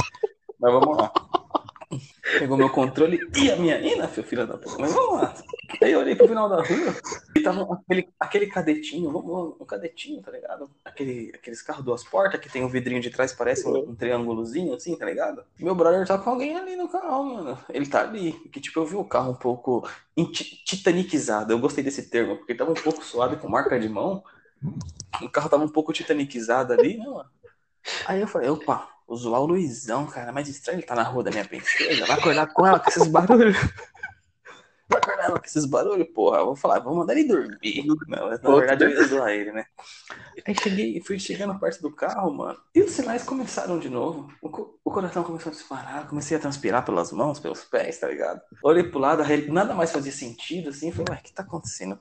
Mas 0.59 0.73
vamos 0.73 0.97
lá. 0.97 1.13
Pegou 2.39 2.57
meu 2.57 2.71
controle 2.71 3.19
e 3.37 3.51
a 3.51 3.57
minha 3.57 3.81
Ina, 3.81 4.07
filha 4.07 4.47
da 4.47 4.57
puta. 4.57 4.77
Mas 4.79 4.93
vamos 4.93 5.21
lá. 5.21 5.35
Aí 5.83 5.93
eu 5.93 5.99
olhei 5.99 6.15
pro 6.15 6.29
final 6.29 6.49
da 6.49 6.57
rua 6.57 6.95
e 7.35 7.41
tava 7.41 7.75
aquele, 7.75 8.09
aquele 8.21 8.47
cadetinho, 8.47 9.11
vamos, 9.11 9.57
um 9.61 9.65
cadetinho, 9.65 10.23
tá 10.23 10.31
ligado? 10.31 10.71
Aquele, 10.85 11.33
aqueles 11.35 11.61
carros 11.63 11.85
duas 11.85 12.05
portas 12.05 12.41
que 12.41 12.49
tem 12.49 12.65
um 12.65 12.69
vidrinho 12.69 13.01
de 13.01 13.11
trás, 13.11 13.33
parece 13.33 13.67
um, 13.67 13.91
um 13.91 13.95
triângulozinho 13.95 14.75
assim, 14.75 14.97
tá 14.97 15.07
ligado? 15.07 15.43
Meu 15.59 15.75
brother 15.75 16.07
tá 16.07 16.19
com 16.19 16.31
alguém 16.31 16.57
ali 16.57 16.77
no 16.77 16.89
carro, 16.89 17.25
mano. 17.25 17.59
Ele 17.69 17.87
tá 17.87 18.03
ali. 18.03 18.33
Que 18.53 18.61
tipo, 18.61 18.79
eu 18.79 18.87
vi 18.87 18.95
o 18.95 19.05
carro 19.05 19.33
um 19.33 19.37
pouco 19.37 19.89
titanicizado. 20.65 21.53
Eu 21.53 21.59
gostei 21.59 21.83
desse 21.83 22.09
termo, 22.09 22.37
porque 22.37 22.55
tava 22.55 22.71
um 22.71 22.75
pouco 22.75 23.05
suave 23.05 23.37
com 23.37 23.49
marca 23.49 23.79
de 23.81 23.89
mão. 23.89 24.23
O 25.23 25.29
carro 25.29 25.49
tava 25.49 25.65
um 25.65 25.69
pouco 25.69 25.93
titanicizado 25.93 26.73
ali, 26.73 26.97
né, 26.97 27.07
mano? 27.07 27.31
Aí 28.07 28.21
eu 28.21 28.29
falei, 28.29 28.49
opa, 28.51 28.89
o 29.07 29.17
Zoal 29.17 29.47
Luizão, 29.47 30.07
cara, 30.07 30.33
mais 30.33 30.49
estranho 30.49 30.79
ele 30.79 30.87
tá 30.87 30.95
na 30.95 31.03
rua 31.03 31.23
da 31.25 31.31
minha 31.31 31.45
princesa, 31.45 32.07
vai 32.07 32.19
acordar 32.19 32.47
com 32.53 32.67
ela 32.67 32.79
com 32.79 32.89
esses 32.89 33.07
barulhos. 33.09 33.57
Vai 34.89 35.01
acordar 35.01 35.25
ela 35.27 35.39
com 35.39 35.47
esses 35.47 35.65
barulhos, 35.65 36.09
porra. 36.13 36.39
Eu 36.39 36.47
vou 36.47 36.57
falar, 36.57 36.81
vou 36.81 36.95
mandar 36.97 37.13
ele 37.17 37.29
dormir. 37.29 37.87
Não, 38.09 38.27
na 38.51 38.57
verdade 38.59 38.85
eu 38.85 38.91
ia 38.91 39.07
zoar 39.07 39.31
ele, 39.31 39.53
né? 39.53 39.65
Aí 40.47 40.55
cheguei, 40.55 41.01
fui 41.03 41.19
chegando 41.19 41.59
perto 41.59 41.81
do 41.83 41.95
carro, 41.95 42.33
mano. 42.33 42.59
E 42.75 42.83
os 42.83 42.91
sinais 42.91 43.23
começaram 43.23 43.79
de 43.79 43.89
novo. 43.89 44.33
O, 44.43 44.49
co- 44.49 44.79
o 44.85 44.91
coração 44.91 45.23
começou 45.23 45.51
a 45.51 45.55
disparar, 45.55 46.09
comecei 46.09 46.37
a 46.37 46.41
transpirar 46.41 46.85
pelas 46.85 47.13
mãos, 47.13 47.39
pelos 47.39 47.63
pés, 47.65 47.99
tá 47.99 48.09
ligado? 48.09 48.41
Olhei 48.63 48.83
pro 48.83 48.99
lado, 48.99 49.23
nada 49.49 49.75
mais 49.75 49.93
fazia 49.93 50.13
sentido, 50.13 50.71
assim. 50.71 50.91
Falei, 50.91 51.07
ué, 51.11 51.19
o 51.21 51.23
que 51.23 51.33
tá 51.33 51.43
acontecendo? 51.43 51.99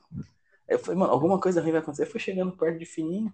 Aí 0.69 0.75
eu 0.75 0.79
falei, 0.79 0.99
mano, 0.99 1.11
alguma 1.11 1.39
coisa 1.39 1.61
ruim 1.61 1.71
vai 1.71 1.81
acontecer. 1.81 2.03
Eu 2.03 2.07
fui 2.11 2.19
chegando 2.19 2.51
perto 2.51 2.77
de 2.77 2.85
fininho. 2.85 3.33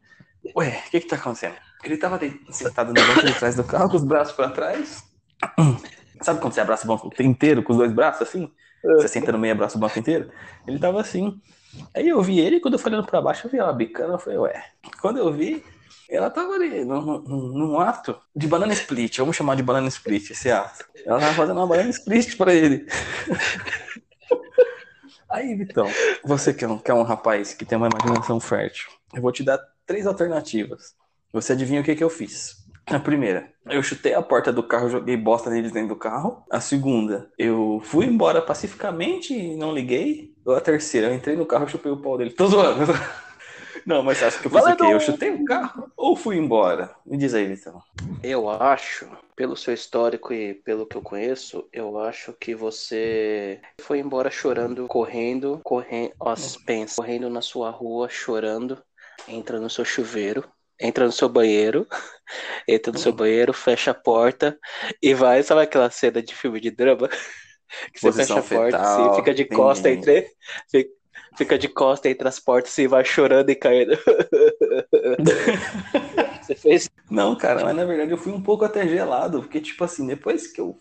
Ué, 0.55 0.83
o 0.87 0.89
que 0.91 1.01
que 1.01 1.07
tá 1.07 1.15
acontecendo? 1.17 1.55
Ele 1.83 1.97
tava 1.97 2.19
sentado 2.49 2.87
no 2.89 2.93
banco 2.93 3.25
de 3.25 3.33
trás 3.37 3.55
do 3.55 3.63
carro, 3.63 3.89
com 3.89 3.97
os 3.97 4.03
braços 4.03 4.33
pra 4.35 4.49
trás. 4.49 5.03
Sabe 6.21 6.39
quando 6.39 6.53
você 6.53 6.61
abraça 6.61 6.85
o 6.85 6.87
banco 6.87 7.11
inteiro 7.21 7.61
com 7.61 7.73
os 7.73 7.77
dois 7.77 7.91
braços 7.91 8.21
assim? 8.27 8.49
Você 8.97 9.07
senta 9.07 9.31
no 9.31 9.37
meio 9.39 9.51
e 9.51 9.53
abraça 9.53 9.77
o 9.77 9.79
banco 9.79 9.97
inteiro? 9.99 10.31
Ele 10.67 10.79
tava 10.79 11.01
assim. 11.01 11.39
Aí 11.93 12.07
eu 12.07 12.21
vi 12.21 12.39
ele, 12.39 12.59
quando 12.59 12.75
eu 12.75 12.79
fui 12.79 12.91
olhando 12.91 13.05
pra 13.05 13.21
baixo, 13.21 13.47
eu 13.47 13.51
vi 13.51 13.57
ela 13.57 13.73
bicando, 13.73 14.13
eu 14.13 14.19
falei, 14.19 14.37
ué. 14.39 14.63
Quando 15.01 15.17
eu 15.17 15.33
vi, 15.33 15.63
ela 16.09 16.29
tava 16.29 16.53
ali 16.53 16.85
num- 16.85 17.19
num 17.19 17.79
ato 17.79 18.15
de 18.35 18.47
banana 18.47 18.71
split. 18.73 19.17
Vamos 19.17 19.35
chamar 19.35 19.55
de 19.55 19.63
banana 19.63 19.87
split 19.89 20.29
esse 20.29 20.49
ato. 20.49 20.85
Ela 21.05 21.19
tava 21.19 21.33
fazendo 21.33 21.57
uma 21.57 21.67
banana 21.67 21.89
split 21.89 22.37
pra 22.37 22.53
ele. 22.53 22.85
Aí, 25.35 25.53
Vitão, 25.53 25.85
você 26.23 26.53
que 26.53 26.63
é, 26.63 26.67
um, 26.67 26.77
que 26.77 26.89
é 26.89 26.93
um 26.93 27.03
rapaz 27.03 27.53
que 27.53 27.65
tem 27.65 27.77
uma 27.77 27.89
imaginação 27.89 28.39
fértil, 28.39 28.89
eu 29.13 29.21
vou 29.21 29.33
te 29.33 29.43
dar 29.43 29.59
três 29.85 30.07
alternativas. 30.07 30.93
Você 31.33 31.51
adivinha 31.51 31.81
o 31.81 31.83
que, 31.83 31.93
que 31.93 32.03
eu 32.03 32.09
fiz? 32.09 32.55
A 32.85 32.99
primeira, 32.99 33.51
eu 33.65 33.83
chutei 33.83 34.13
a 34.13 34.21
porta 34.21 34.53
do 34.53 34.63
carro, 34.63 34.89
joguei 34.89 35.17
bosta 35.17 35.49
neles 35.49 35.73
dentro 35.73 35.89
do 35.89 35.95
carro. 35.97 36.45
A 36.49 36.61
segunda, 36.61 37.29
eu 37.37 37.81
fui 37.83 38.05
embora 38.05 38.41
pacificamente 38.41 39.33
e 39.33 39.57
não 39.57 39.73
liguei. 39.73 40.33
Ou 40.45 40.55
a 40.55 40.61
terceira, 40.61 41.07
eu 41.07 41.13
entrei 41.13 41.35
no 41.35 41.45
carro 41.45 41.67
chupei 41.67 41.91
o 41.91 42.01
pau 42.01 42.17
dele. 42.17 42.31
Tô 42.31 42.47
zoando. 42.47 42.93
Não, 43.85 44.01
mas 44.01 44.17
você 44.17 44.25
acha 44.25 44.39
que 44.39 44.47
eu 44.47 44.51
fiz 44.51 44.65
o 44.65 44.75
quê? 44.75 44.85
Eu 44.85 44.99
chutei 44.99 45.29
o 45.29 45.45
carro 45.45 45.91
ou 45.95 46.15
fui 46.15 46.37
embora? 46.37 46.95
Me 47.05 47.17
diz 47.17 47.33
aí, 47.35 47.45
Vitão. 47.45 47.81
Eu 48.23 48.49
acho, 48.49 49.07
pelo 49.35 49.55
seu 49.55 49.73
histórico 49.73 50.33
e 50.33 50.55
pelo 50.55 50.87
que 50.87 50.95
eu 50.95 51.01
conheço, 51.01 51.67
eu 51.71 51.99
acho 51.99 52.33
que 52.33 52.55
você 52.55 53.61
foi 53.81 53.99
embora 53.99 54.31
chorando, 54.31 54.87
correndo, 54.87 55.61
correndo, 55.63 56.13
ó, 56.19 56.33
pensa, 56.65 56.95
correndo 56.95 57.29
na 57.29 57.41
sua 57.41 57.69
rua, 57.69 58.09
chorando, 58.09 58.81
entra 59.27 59.59
no 59.59 59.69
seu 59.69 59.85
chuveiro, 59.85 60.43
entra 60.79 61.05
no 61.05 61.11
seu 61.11 61.29
banheiro, 61.29 61.87
entra 62.67 62.91
no 62.91 62.97
seu 62.97 63.13
banheiro, 63.13 63.53
fecha 63.53 63.91
a 63.91 63.95
porta 63.95 64.57
e 65.01 65.13
vai, 65.13 65.43
sabe 65.43 65.61
aquela 65.61 65.91
cena 65.91 66.23
de 66.23 66.33
filme 66.33 66.59
de 66.59 66.71
drama? 66.71 67.07
Que 67.91 67.99
você 67.99 68.19
Posição 68.19 68.43
fecha 68.43 68.55
a 68.55 68.61
porta, 68.61 68.77
fetal, 68.77 69.05
assim, 69.05 69.15
fica 69.15 69.33
de 69.33 69.45
costa 69.45 69.89
entre, 69.89 70.29
fica, 70.69 70.89
fica 71.37 71.57
de 71.57 71.67
costa 71.67 72.09
entre 72.09 72.27
as 72.27 72.39
portas 72.39 72.77
e 72.77 72.87
vai 72.87 73.03
chorando 73.05 73.49
e 73.49 73.55
caindo. 73.55 73.97
Você 76.41 76.55
fez 76.55 76.89
Não, 77.09 77.35
cara, 77.35 77.63
mas 77.63 77.75
na 77.75 77.85
verdade 77.85 78.11
eu 78.11 78.17
fui 78.17 78.31
um 78.31 78.41
pouco 78.41 78.63
até 78.65 78.87
gelado, 78.87 79.41
porque, 79.41 79.59
tipo 79.59 79.83
assim, 79.83 80.05
depois 80.05 80.47
que 80.47 80.61
eu. 80.61 80.79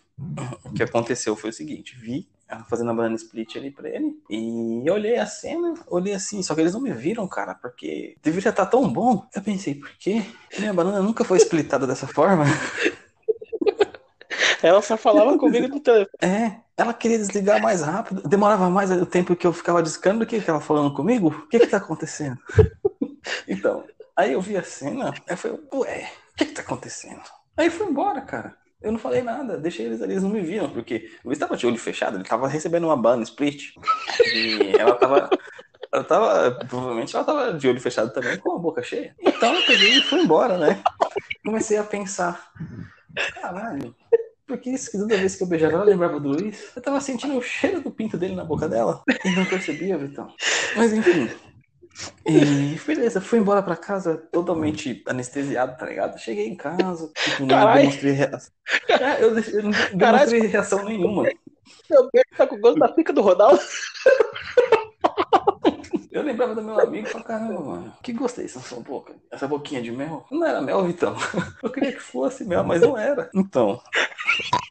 O 0.63 0.73
que 0.73 0.83
aconteceu 0.83 1.35
foi 1.35 1.49
o 1.49 1.53
seguinte: 1.53 1.97
vi 1.97 2.27
ela 2.47 2.63
fazendo 2.63 2.91
a 2.91 2.93
banana 2.93 3.15
split 3.15 3.55
ali 3.55 3.71
pra 3.71 3.89
ele, 3.89 4.15
e 4.29 4.87
olhei 4.89 5.17
a 5.17 5.25
cena, 5.25 5.73
olhei 5.87 6.13
assim, 6.13 6.43
só 6.43 6.53
que 6.53 6.61
eles 6.61 6.73
não 6.73 6.81
me 6.81 6.93
viram, 6.93 7.27
cara, 7.27 7.55
porque 7.55 8.15
deveria 8.21 8.49
estar 8.49 8.67
tão 8.67 8.87
bom. 8.87 9.27
Eu 9.35 9.41
pensei, 9.41 9.75
por 9.75 9.89
quê? 9.97 10.23
Minha 10.59 10.73
banana 10.73 11.01
nunca 11.01 11.23
foi 11.23 11.39
splitada 11.39 11.87
dessa 11.87 12.07
forma. 12.07 12.45
Ela 14.61 14.81
só 14.81 14.95
falava 14.95 15.37
comigo 15.37 15.67
no 15.67 15.79
telefone. 15.79 16.17
É, 16.21 16.57
ela 16.77 16.93
queria 16.93 17.17
desligar 17.17 17.61
mais 17.61 17.81
rápido, 17.81 18.27
demorava 18.27 18.69
mais 18.69 18.91
o 18.91 19.05
tempo 19.05 19.35
que 19.35 19.47
eu 19.47 19.53
ficava 19.53 19.81
discando 19.81 20.19
do 20.19 20.25
que 20.25 20.43
ela 20.45 20.59
falando 20.59 20.93
comigo. 20.93 21.27
O 21.27 21.47
que 21.47 21.59
que 21.59 21.67
tá 21.67 21.77
acontecendo? 21.77 22.37
Então, 23.47 23.83
aí 24.15 24.33
eu 24.33 24.41
vi 24.41 24.55
a 24.55 24.61
cena, 24.61 25.11
aí 25.27 25.35
falei, 25.35 25.59
ué, 25.73 26.11
o 26.31 26.35
que 26.37 26.45
que 26.45 26.51
tá 26.51 26.61
acontecendo? 26.61 27.23
Aí 27.57 27.71
fui 27.71 27.87
embora, 27.87 28.21
cara. 28.21 28.55
Eu 28.79 28.91
não 28.91 28.99
falei 28.99 29.23
nada, 29.23 29.57
deixei 29.57 29.87
eles 29.87 29.99
ali, 29.99 30.13
eles 30.13 30.21
não 30.21 30.29
me 30.29 30.41
viram, 30.41 30.69
porque 30.69 31.09
eu 31.25 31.31
estava 31.31 31.57
de 31.57 31.65
olho 31.65 31.77
fechado, 31.79 32.17
ele 32.17 32.23
tava 32.23 32.47
recebendo 32.47 32.83
uma 32.83 32.95
banana 32.95 33.23
split. 33.23 33.73
E 34.31 34.73
ela 34.77 34.93
tava. 34.93 35.27
Ela 35.91 36.03
tava. 36.03 36.51
Provavelmente 36.67 37.15
ela 37.15 37.25
tava 37.25 37.53
de 37.53 37.67
olho 37.67 37.81
fechado 37.81 38.13
também, 38.13 38.37
com 38.37 38.53
a 38.53 38.59
boca 38.59 38.83
cheia. 38.83 39.15
Então 39.19 39.55
eu 39.55 39.65
peguei 39.65 39.97
e 39.97 40.03
fui 40.03 40.19
embora, 40.19 40.59
né? 40.59 40.83
Comecei 41.43 41.77
a 41.77 41.83
pensar. 41.83 42.51
Caralho, 43.41 43.95
por 44.47 44.57
que 44.57 44.69
isso 44.69 44.91
que 44.91 44.97
toda 44.97 45.17
vez 45.17 45.35
que 45.35 45.43
eu 45.43 45.47
beijava 45.47 45.73
ela 45.73 45.83
eu 45.83 45.89
lembrava 45.89 46.19
do 46.19 46.29
Luiz? 46.29 46.71
Eu 46.75 46.81
tava 46.81 47.01
sentindo 47.01 47.37
o 47.37 47.41
cheiro 47.41 47.81
do 47.81 47.91
pinto 47.91 48.17
dele 48.17 48.35
na 48.35 48.43
boca 48.43 48.69
dela 48.69 49.01
e 49.23 49.29
não 49.31 49.45
percebia, 49.45 49.97
Vitão. 49.97 50.27
Mas 50.75 50.93
enfim. 50.93 51.29
E 52.25 52.77
beleza, 52.85 53.21
fui 53.21 53.39
embora 53.39 53.63
pra 53.63 53.77
casa 53.77 54.17
totalmente 54.31 55.01
anestesiado, 55.07 55.77
tá 55.77 55.85
ligado? 55.85 56.19
Cheguei 56.19 56.47
em 56.47 56.55
casa, 56.55 57.09
tipo, 57.15 57.45
não 57.45 57.73
demonstrei 57.73 58.11
reação. 58.11 58.53
É, 58.89 59.23
eu, 59.23 59.39
eu 59.39 59.63
não 59.63 59.71
demonstrei 59.93 60.41
reação 60.41 60.83
nenhuma. 60.83 61.23
Meu 61.89 62.09
beijo 62.11 62.25
tá 62.35 62.45
com 62.45 62.59
gosto 62.59 62.79
da 62.79 62.89
pica 62.89 63.13
do 63.13 63.21
Ronaldo. 63.21 63.61
Eu 66.15 66.23
lembrava 66.23 66.55
do 66.55 66.61
meu 66.61 66.79
amigo 66.79 67.05
e 67.05 67.11
falava, 67.11 67.27
caramba, 67.27 67.59
mano, 67.59 67.93
que 68.01 68.13
gostei 68.13 68.45
dessa 68.45 68.61
sua 68.61 68.79
boca. 68.79 69.13
Essa 69.29 69.49
boquinha 69.49 69.81
de 69.81 69.91
mel. 69.91 70.25
Não 70.31 70.45
era 70.45 70.61
mel, 70.61 70.81
Vitão. 70.85 71.13
Eu 71.61 71.69
queria 71.69 71.91
que 71.91 71.99
fosse 71.99 72.45
mel, 72.45 72.63
mas 72.63 72.81
não 72.81 72.97
era. 72.97 73.29
Então. 73.35 73.81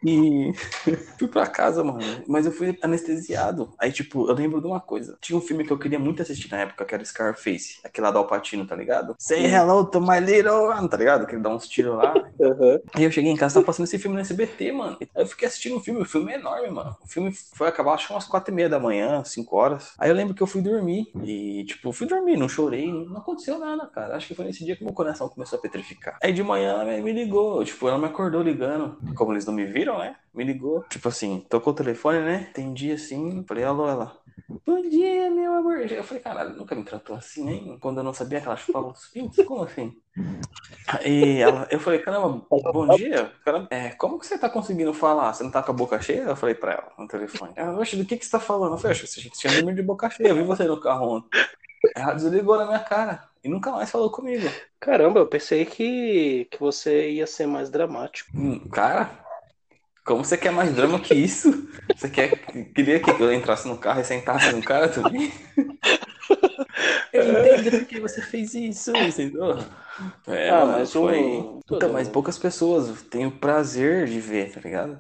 E 0.05 0.53
fui 1.19 1.29
pra 1.29 1.47
casa, 1.47 1.83
mano. 1.83 2.01
Mas 2.27 2.47
eu 2.47 2.53
fui 2.53 2.79
anestesiado. 2.83 3.73
Aí, 3.79 3.91
tipo, 3.93 4.29
eu 4.29 4.35
lembro 4.35 4.61
de 4.61 4.67
uma 4.67 4.81
coisa. 4.81 5.17
Tinha 5.21 5.39
um 5.39 5.41
filme 5.41 5.65
que 5.65 5.73
eu 5.73 5.79
queria 5.79 5.99
muito 5.99 6.23
assistir 6.23 6.51
na 6.51 6.59
época, 6.59 6.85
que 6.85 6.95
era 6.95 7.05
Scarface. 7.05 7.79
Aquele 7.83 8.07
lá 8.07 8.11
do 8.11 8.19
Alpatino, 8.19 8.67
tá 8.67 8.77
ligado? 8.77 9.15
Say 9.19 9.47
hello 9.47 9.85
to 9.85 10.01
my 10.01 10.21
little 10.21 10.69
one, 10.69 10.89
tá 10.89 10.97
ligado? 10.97 11.27
Que 11.27 11.35
ele 11.35 11.43
dá 11.43 11.51
uns 11.51 11.69
tiros 11.69 11.97
lá. 11.97 12.15
Uhum. 12.37 12.81
Aí 12.95 13.05
eu 13.05 13.13
cheguei 13.13 13.31
em 13.31 13.37
casa, 13.37 13.55
tava 13.55 13.67
passando 13.67 13.87
esse 13.87 13.99
filme 13.99 14.17
no 14.17 14.21
SBT, 14.21 14.73
mano. 14.73 14.97
Aí 15.01 15.23
eu 15.23 15.27
fiquei 15.27 15.47
assistindo 15.47 15.77
o 15.77 15.81
filme, 15.81 16.03
o 16.03 16.05
filme 16.05 16.33
é 16.33 16.35
enorme, 16.35 16.69
mano. 16.69 16.97
O 17.03 17.07
filme 17.07 17.33
foi 17.33 17.69
acabar, 17.69 17.95
acho 17.95 18.09
que 18.09 18.13
umas 18.13 18.27
quatro 18.27 18.53
e 18.53 18.55
meia 18.55 18.69
da 18.69 18.79
manhã, 18.79 19.23
cinco 19.25 19.57
horas. 19.57 19.93
Aí 19.99 20.11
eu 20.11 20.15
lembro 20.15 20.35
que 20.35 20.43
eu 20.43 20.47
fui 20.47 20.61
dormir. 20.61 21.07
E, 21.23 21.65
tipo, 21.65 21.93
fui 21.93 22.07
dormir, 22.07 22.37
não 22.37 22.49
chorei, 22.49 22.93
não 22.93 23.19
aconteceu 23.19 23.59
nada, 23.59 23.87
cara. 23.87 24.17
Acho 24.17 24.27
que 24.27 24.35
foi 24.35 24.45
nesse 24.45 24.65
dia 24.65 24.77
que 24.77 24.85
meu 24.85 24.93
coração 24.93 25.29
começou 25.29 25.59
a 25.59 25.63
petrificar. 25.63 26.19
Aí 26.23 26.33
de 26.33 26.43
manhã 26.43 26.73
ela 26.73 26.85
me 26.85 27.13
ligou, 27.13 27.65
tipo, 27.65 27.89
ela 27.89 27.99
me 27.99 28.07
acordou 28.07 28.43
ligando. 28.43 28.99
Como 29.15 29.33
eles 29.33 29.47
não 29.47 29.54
me 29.55 29.65
viram, 29.65 29.99
né? 29.99 30.17
Me 30.35 30.45
ligou. 30.45 30.83
Tipo 30.85 31.09
assim, 31.09 31.47
tocou 31.49 31.73
o 31.73 31.77
telefone, 31.77 32.21
né? 32.21 32.49
Atendi 32.51 32.93
assim, 32.93 33.45
falei, 33.47 33.65
alô, 33.65 33.89
ela. 33.89 34.19
Bom 34.67 34.83
dia, 34.83 35.31
meu 35.31 35.55
amor. 35.55 35.81
Eu 35.91 36.05
falei, 36.05 36.23
caralho, 36.23 36.57
nunca 36.57 36.75
me 36.75 36.85
tratou 36.85 37.17
assim, 37.17 37.45
nem 37.45 37.79
quando 37.79 37.99
eu 37.99 38.05
não 38.05 38.13
sabia 38.13 38.41
que 38.41 38.47
ela 38.47 38.57
chupava 38.57 38.89
os 38.89 39.07
pintos. 39.07 39.45
Como 39.45 39.63
assim? 39.63 39.97
E 41.05 41.41
ela, 41.41 41.67
eu 41.71 41.81
falei, 41.81 41.99
caramba, 42.01 42.47
bom 42.51 42.89
dia. 42.89 43.33
Cara, 43.45 43.67
é, 43.71 43.91
como 43.91 44.19
que 44.19 44.27
você 44.27 44.39
tá 44.39 44.49
conseguindo 44.49 44.93
falar? 44.93 45.33
Você 45.33 45.43
não 45.43 45.51
tá 45.51 45.63
com 45.63 45.71
a 45.71 45.75
boca 45.75 46.01
cheia? 46.01 46.23
Eu 46.23 46.37
falei 46.37 46.55
pra 46.55 46.73
ela 46.73 46.93
no 46.99 47.09
telefone. 47.09 47.53
Ela, 47.57 47.79
oxe, 47.79 47.97
do 47.97 48.05
que 48.05 48.17
que 48.17 48.25
você 48.25 48.31
tá 48.31 48.41
falando? 48.41 48.75
Eu 48.75 48.79
falei, 48.79 48.97
oxe, 48.97 49.07
você 49.07 49.31
tinha 49.31 49.53
dormido 49.53 49.77
de 49.77 49.83
boca 49.83 50.11
cheia, 50.11 50.29
eu 50.29 50.37
vi 50.37 50.43
você 50.43 50.65
no 50.65 50.81
carro 50.81 51.17
ontem. 51.17 51.41
Ela 51.97 52.15
desligou 52.15 52.57
na 52.57 52.67
minha 52.67 52.81
cara 52.81 53.29
e 53.43 53.49
nunca 53.49 53.71
mais 53.71 53.91
falou 53.91 54.11
comigo. 54.11 54.49
Caramba, 54.81 55.21
eu 55.21 55.27
pensei 55.27 55.65
que, 55.65 56.47
que 56.51 56.59
você 56.59 57.11
ia 57.11 57.27
ser 57.27 57.47
mais 57.47 57.71
dramático. 57.71 58.31
Hum, 58.35 58.59
Cara, 58.71 59.24
como 60.05 60.25
você 60.25 60.37
quer 60.39 60.51
mais 60.53 60.75
drama 60.75 61.01
que 61.01 61.15
isso? 61.15 61.51
Você 61.95 62.11
quer, 62.11 62.47
queria 62.75 63.01
que 63.01 63.11
eu 63.11 63.33
entrasse 63.33 63.69
no 63.69 63.79
carro 63.79 64.01
e 64.01 64.05
sentasse 64.05 64.51
no 64.51 64.63
cara 64.63 64.89
também? 64.89 65.33
Eu 67.13 67.27
entendo 67.27 67.73
por 67.73 67.87
que 67.87 68.01
você 68.01 68.21
fez 68.23 68.55
isso, 68.55 69.03
entendeu? 69.03 69.57
É, 70.27 70.53
Ah, 70.53 70.67
mas 70.67 70.95
foi... 70.95 71.51
um- 71.51 71.61
Então, 71.71 71.91
mas 71.91 72.09
poucas 72.09 72.39
pessoas 72.39 73.03
têm 73.05 73.27
o 73.27 73.39
prazer 73.39 74.07
de 74.07 74.21
ver, 74.21 74.53
tá 74.53 74.61
ligado? 74.61 74.99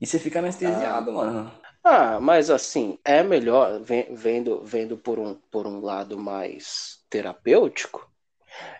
E 0.00 0.06
você 0.06 0.18
fica 0.18 0.38
anestesiado, 0.40 1.12
mano. 1.12 1.50
Ah, 1.82 2.20
mas 2.20 2.50
assim, 2.50 2.98
é 3.04 3.22
melhor, 3.22 3.80
ve- 3.82 4.08
vendo, 4.12 4.62
vendo 4.64 4.96
por 4.98 5.18
um, 5.18 5.34
por 5.50 5.66
um 5.66 5.80
lado 5.80 6.18
mais 6.18 7.02
terapêutico, 7.08 8.10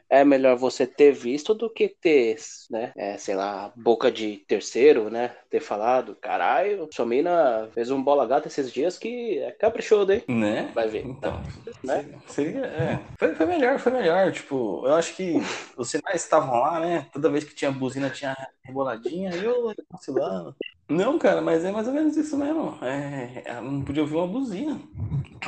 é 0.09 0.25
melhor 0.25 0.57
você 0.57 0.87
ter 0.87 1.13
visto 1.13 1.55
do 1.55 1.69
que 1.69 1.89
ter, 1.89 2.37
né, 2.71 2.93
é, 2.97 3.19
sei 3.19 3.35
lá, 3.35 3.73
boca 3.75 4.11
de 4.11 4.39
terceiro, 4.47 5.11
né, 5.11 5.33
ter 5.51 5.61
falado, 5.61 6.17
caralho, 6.17 6.89
sua 6.93 7.05
mina 7.05 7.69
fez 7.75 7.91
um 7.91 8.03
bola 8.03 8.27
gata 8.27 8.49
esses 8.49 8.73
dias 8.73 8.99
que 8.99 9.39
é 9.39 9.51
caprichoso, 9.53 10.13
hein? 10.13 10.23
Né? 10.29 10.71
Vai 10.75 10.89
ver. 10.89 11.05
Então, 11.05 11.43
Né? 11.83 12.05
seria, 12.29 12.67
é. 12.67 12.99
Foi, 13.17 13.35
foi 13.35 13.47
melhor, 13.47 13.79
foi 13.79 13.93
melhor. 13.93 14.33
Tipo, 14.33 14.83
eu 14.87 14.95
acho 14.95 15.15
que 15.15 15.35
os 15.77 15.91
sinais 15.91 16.23
estavam 16.23 16.61
lá, 16.61 16.81
né? 16.81 17.07
Toda 17.13 17.31
vez 17.31 17.45
que 17.45 17.55
tinha 17.55 17.71
buzina 17.71 18.11
tinha 18.11 18.37
reboladinha, 18.65 19.35
e 19.35 19.45
eu 19.45 19.73
vacilando. 19.91 20.55
Não, 20.89 21.19
cara, 21.19 21.43
mas 21.43 21.65
é 21.65 21.73
mais 21.73 21.89
ou 21.89 21.93
menos 21.93 22.17
isso 22.17 22.37
mesmo. 22.37 22.79
É, 22.81 23.43
ela 23.45 23.61
não 23.61 23.83
podia 23.83 24.03
ouvir 24.03 24.15
uma 24.15 24.27
buzina. 24.27 24.81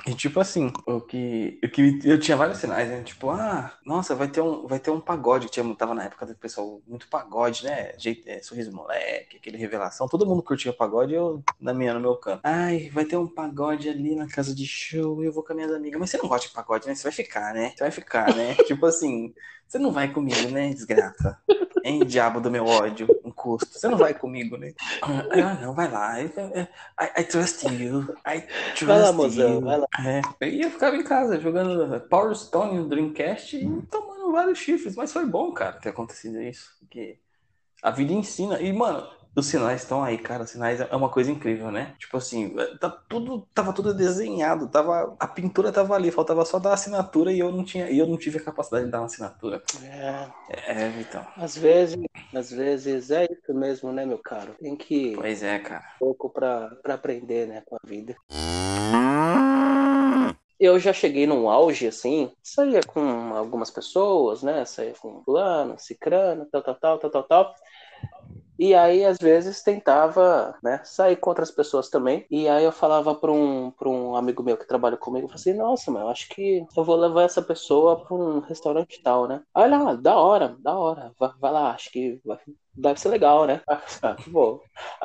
E 0.05 0.13
tipo 0.15 0.41
assim, 0.41 0.73
o 0.85 1.01
que, 1.01 1.61
o 1.63 1.69
que 1.69 2.01
eu 2.05 2.19
tinha 2.19 2.37
vários 2.37 2.59
sinais, 2.59 2.89
né? 2.89 3.03
Tipo, 3.03 3.31
ah, 3.31 3.73
nossa, 3.87 4.17
vai 4.17 4.27
ter 4.27 4.41
um, 4.41 4.67
vai 4.67 4.81
ter 4.81 4.91
um 4.91 5.01
pagode. 5.01 5.49
Tinha, 5.49 5.75
tava 5.77 5.95
na 5.95 6.05
época 6.05 6.27
do 6.27 6.35
pessoal 6.35 6.83
muito 6.87 7.09
pagode, 7.09 7.65
né? 7.65 7.93
Jeito, 7.99 8.29
é, 8.29 8.43
sorriso 8.43 8.73
moleque, 8.73 9.37
aquele 9.37 9.57
revelação. 9.57 10.09
Todo 10.09 10.27
mundo 10.27 10.43
curtia 10.43 10.73
pagode, 10.73 11.15
eu 11.15 11.43
na 11.61 11.73
minha 11.73 11.95
no 11.95 12.01
meu 12.01 12.17
canto. 12.17 12.41
Ai, 12.43 12.91
vai 12.93 13.05
ter 13.05 13.17
um 13.17 13.27
pagode 13.27 13.89
ali 13.89 14.17
na 14.17 14.27
casa 14.27 14.53
de 14.53 14.67
show, 14.67 15.23
eu 15.23 15.33
vou 15.33 15.45
com 15.45 15.53
as 15.53 15.57
minhas 15.57 15.73
amigas. 15.73 16.01
Mas 16.01 16.11
você 16.11 16.19
não 16.19 16.29
gosta 16.29 16.49
de 16.49 16.55
pagode, 16.55 16.89
né? 16.89 16.97
Você 16.97 17.05
vai 17.05 17.13
ficar, 17.13 17.55
né? 17.55 17.71
Você 17.77 17.85
vai 17.85 17.91
ficar, 17.93 18.35
né? 18.35 18.57
tipo 18.67 18.85
assim, 18.87 19.33
você 19.69 19.79
não 19.79 19.93
vai 19.93 20.13
comigo, 20.13 20.49
né, 20.51 20.71
desgraça? 20.71 21.39
Hein, 21.85 22.05
diabo 22.05 22.41
do 22.41 22.51
meu 22.51 22.67
ódio, 22.67 23.07
custo. 23.39 23.79
Você 23.79 23.89
não 23.89 23.97
vai 23.97 24.13
comigo, 24.13 24.57
né? 24.57 24.75
Ah, 25.01 25.55
não, 25.63 25.73
vai 25.75 25.91
lá. 25.91 26.21
I, 26.21 26.27
I, 26.27 27.21
I 27.21 27.25
trust 27.25 27.65
you. 27.67 28.15
I 28.27 28.43
trust 28.75 28.85
Vai 28.85 29.01
lá, 29.01 29.13
mozão, 29.13 29.55
you. 29.55 29.61
vai 29.61 29.79
lá. 29.79 29.87
É, 30.05 30.21
eu 30.41 30.49
ia 30.49 30.71
ficar 30.71 30.95
em 30.95 31.05
casa 31.05 31.41
jogando 31.41 32.01
Power 32.09 32.35
Stone 32.35 32.79
no 32.79 32.89
Dreamcast 32.89 33.57
e 33.57 33.83
tomando 33.83 34.33
vários 34.33 34.59
chifres, 34.59 34.97
mas 34.97 35.13
foi 35.13 35.25
bom, 35.25 35.53
cara, 35.53 35.79
ter 35.79 35.91
acontecido 35.91 36.43
isso. 36.43 36.77
Porque 36.81 37.19
a 37.83 37.91
vida 37.91 38.13
ensina. 38.13 38.61
E, 38.61 38.73
mano, 38.73 39.09
os 39.41 39.47
sinais 39.47 39.83
estão 39.83 40.03
aí, 40.03 40.19
cara. 40.19 40.45
Os 40.45 40.51
sinais 40.51 40.81
é 40.81 40.95
uma 40.97 41.09
coisa 41.09 41.31
incrível, 41.31 41.71
né? 41.71 41.95
Tipo 41.99 42.17
assim, 42.17 42.55
tá 42.81 42.91
tudo, 42.91 43.47
tava 43.55 43.73
tudo 43.73 43.95
desenhado, 43.95 44.69
tava, 44.69 45.17
a 45.19 45.27
pintura 45.27 45.73
tava 45.73 45.95
ali, 45.95 46.11
faltava 46.11 46.45
só 46.45 46.59
dar 46.59 46.73
assinatura 46.75 47.33
e 47.33 47.39
eu 47.39 47.53
não 47.53 47.65
tinha, 47.65 47.91
e 47.91 47.99
eu 47.99 48.07
não 48.07 48.17
tive 48.17 48.39
a 48.39 48.45
capacidade 48.45 48.87
de 48.87 48.91
dar 48.91 49.01
uma 49.01 49.07
assinatura. 49.07 49.63
É, 49.83 50.29
É, 50.51 50.89
então. 51.01 51.25
às 51.37 51.57
vezes, 51.57 51.99
às 52.35 52.51
vezes 52.51 53.11
é 53.11 53.25
isso 53.25 53.55
mesmo, 53.55 53.93
né, 53.93 54.05
meu 54.05 54.19
caro? 54.19 54.55
Tem 54.61 54.77
que 54.77 55.15
Pois 55.15 55.43
é, 55.43 55.59
cara. 55.59 55.85
pouco 55.99 56.31
pra, 56.31 56.71
pra 56.83 56.95
aprender, 56.95 57.47
né, 57.47 57.63
com 57.67 57.77
a 57.77 57.87
vida. 57.87 58.15
Eu 60.61 60.79
já 60.81 60.93
cheguei 60.93 61.25
num 61.27 61.49
auge, 61.49 61.87
assim, 61.87 62.33
saía 62.43 62.81
com 62.83 63.01
algumas 63.37 63.71
pessoas, 63.71 64.43
né, 64.43 64.65
saía 64.65 64.93
com 64.95 65.23
fulano, 65.23 65.79
cicrano, 65.79 66.47
tal, 66.51 66.63
tal, 66.63 66.75
tal, 66.75 66.99
tal, 66.99 67.11
tal, 67.11 67.23
tal. 67.25 67.55
E 68.59 68.75
aí, 68.75 69.05
às 69.05 69.19
vezes, 69.19 69.63
tentava, 69.63 70.57
né, 70.63 70.81
sair 70.85 71.17
com 71.17 71.31
outras 71.31 71.51
pessoas 71.51 71.89
também. 71.89 72.27
E 72.31 72.49
aí 72.49 72.65
eu 72.65 72.73
falava 72.73 73.15
pra 73.15 73.31
um, 73.31 73.73
um 73.87 74.17
amigo 74.17 74.43
meu 74.43 74.57
que 74.57 74.67
trabalha 74.67 74.97
comigo, 74.97 75.27
eu 75.27 75.29
falei 75.29 75.41
assim, 75.41 75.55
nossa, 75.55 75.91
mas 75.91 76.03
eu 76.03 76.09
acho 76.09 76.29
que 76.29 76.67
eu 76.77 76.85
vou 76.85 76.97
levar 76.97 77.23
essa 77.23 77.41
pessoa 77.43 78.05
pra 78.05 78.15
um 78.17 78.41
restaurante 78.41 79.01
tal, 79.03 79.29
né? 79.29 79.43
Aí 79.55 79.71
lá, 79.71 79.95
da 79.95 80.17
hora, 80.17 80.57
da 80.61 80.77
hora, 80.77 81.13
vai, 81.19 81.31
vai 81.41 81.53
lá, 81.53 81.71
acho 81.73 81.91
que 81.93 82.21
vai, 82.25 82.39
deve 82.75 82.99
ser 83.01 83.09
legal, 83.11 83.47
né? 83.47 83.61
Ah, 84.03 84.17
Bom, 84.27 84.61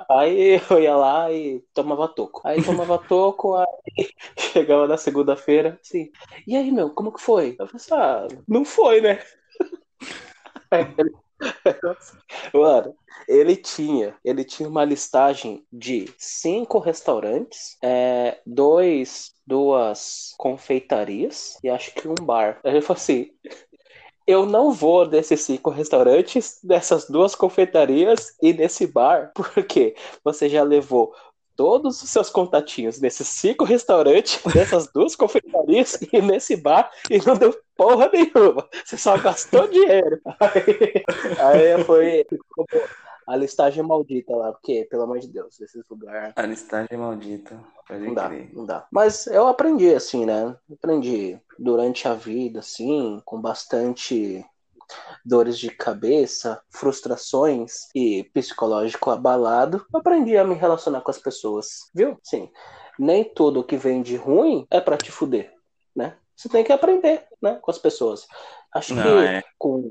aí 0.10 0.60
eu 0.70 0.80
ia 0.82 0.96
lá 0.96 1.32
e 1.32 1.62
tomava 1.74 2.08
toco. 2.08 2.42
Aí 2.46 2.62
tomava 2.62 2.98
toco, 3.00 3.56
aí 3.56 3.68
chegava 4.38 4.88
na 4.88 4.98
segunda-feira, 4.98 5.80
assim, 5.82 6.10
e 6.48 6.56
aí, 6.56 6.72
meu, 6.72 6.89
como 6.92 7.12
que 7.13 7.22
foi? 7.22 7.52
Eu 7.60 7.68
falei 7.68 7.76
assim, 7.76 7.94
ah, 7.94 8.28
não 8.48 8.66
foi, 8.66 9.02
né? 9.02 9.20
Ele- 10.98 11.22
Mano, 12.53 12.95
ele 13.27 13.56
tinha, 13.56 14.15
ele 14.23 14.43
tinha 14.43 14.67
uma 14.67 14.86
listagem 14.86 15.65
de 15.71 16.13
cinco 16.17 16.79
restaurantes, 16.79 17.77
é, 17.82 18.39
dois, 18.45 19.34
duas 19.45 20.34
confeitarias 20.38 21.58
e 21.63 21.69
acho 21.69 21.93
que 21.93 22.08
um 22.08 22.15
bar. 22.15 22.60
Aí 22.63 22.71
ele 22.73 22.82
falou 22.82 22.97
assim: 22.97 23.32
eu 24.25 24.45
não 24.45 24.71
vou 24.71 25.08
desses 25.08 25.41
cinco 25.41 25.69
restaurantes, 25.69 26.60
dessas 26.63 27.08
duas 27.10 27.36
confeitarias 27.36 28.36
e 28.41 28.53
nesse 28.53 28.88
bar, 28.88 29.32
porque 29.36 29.95
você 30.23 30.47
já 30.49 30.63
levou 30.63 31.13
todos 31.56 32.02
os 32.02 32.10
seus 32.10 32.30
contatinhos 32.30 33.00
nesses 33.00 33.28
cinco 33.28 33.63
restaurantes, 33.63 34.39
nessas 34.56 34.88
duas 34.92 35.16
confeitarias 35.16 36.00
e 36.12 36.22
nesse 36.22 36.56
bar 36.56 36.92
e 37.10 37.18
não 37.26 37.36
deu 37.36 37.56
porra 37.76 38.10
nenhuma. 38.12 38.68
Você 38.84 38.98
só 38.98 39.18
gastou 39.18 39.68
dinheiro. 39.68 40.20
Aí, 40.39 41.04
aí 41.78 41.84
foi 41.84 42.26
a 43.28 43.36
listagem 43.36 43.84
maldita 43.84 44.36
lá, 44.36 44.52
porque, 44.52 44.86
pelo 44.89 45.04
amor 45.04 45.20
de 45.20 45.28
Deus, 45.28 45.60
esses 45.62 45.84
lugares 45.89 46.34
A 46.36 46.46
listagem 46.46 46.98
maldita. 46.98 47.58
Não 47.89 48.13
dá, 48.13 48.28
crer. 48.28 48.50
não 48.54 48.66
dá. 48.66 48.88
Mas 48.92 49.28
eu 49.28 49.48
aprendi 49.48 49.94
assim, 49.94 50.26
né? 50.26 50.56
Aprendi 50.72 51.39
durante 51.58 52.08
a 52.08 52.13
vida, 52.13 52.60
assim, 52.60 53.22
com 53.26 53.39
bastante 53.39 54.46
dores 55.25 55.58
de 55.58 55.69
cabeça, 55.69 56.62
frustrações 56.69 57.88
e 57.95 58.23
psicológico 58.34 59.10
abalado, 59.10 59.86
aprendi 59.93 60.38
a 60.38 60.43
me 60.43 60.56
relacionar 60.56 61.01
com 61.01 61.12
as 61.12 61.17
pessoas, 61.17 61.89
viu? 61.93 62.17
Sim. 62.23 62.49
Nem 62.99 63.23
tudo 63.23 63.63
que 63.63 63.77
vem 63.77 64.01
de 64.01 64.15
ruim 64.15 64.67
é 64.69 64.79
pra 64.79 64.97
te 64.97 65.12
fuder, 65.12 65.51
né? 65.95 66.15
Você 66.36 66.49
tem 66.49 66.63
que 66.63 66.71
aprender, 66.71 67.25
né, 67.41 67.58
com 67.62 67.71
as 67.71 67.77
pessoas. 67.77 68.27
Acho 68.73 68.95
Não, 68.95 69.03
que 69.03 69.10
é. 69.10 69.43
com, 69.58 69.89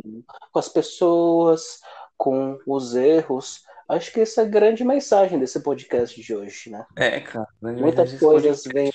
com 0.52 0.58
as 0.58 0.68
pessoas, 0.68 1.80
com 2.16 2.58
os 2.66 2.94
erros, 2.94 3.62
acho 3.88 4.12
que 4.12 4.20
essa 4.20 4.42
é 4.42 4.44
a 4.44 4.48
grande 4.48 4.84
mensagem 4.84 5.38
desse 5.38 5.60
podcast 5.60 6.20
de 6.20 6.34
hoje, 6.34 6.70
né? 6.70 6.84
É, 6.96 7.20
cara. 7.20 7.46
Muitas 7.60 8.18
coisas 8.18 8.64
vêm 8.64 8.92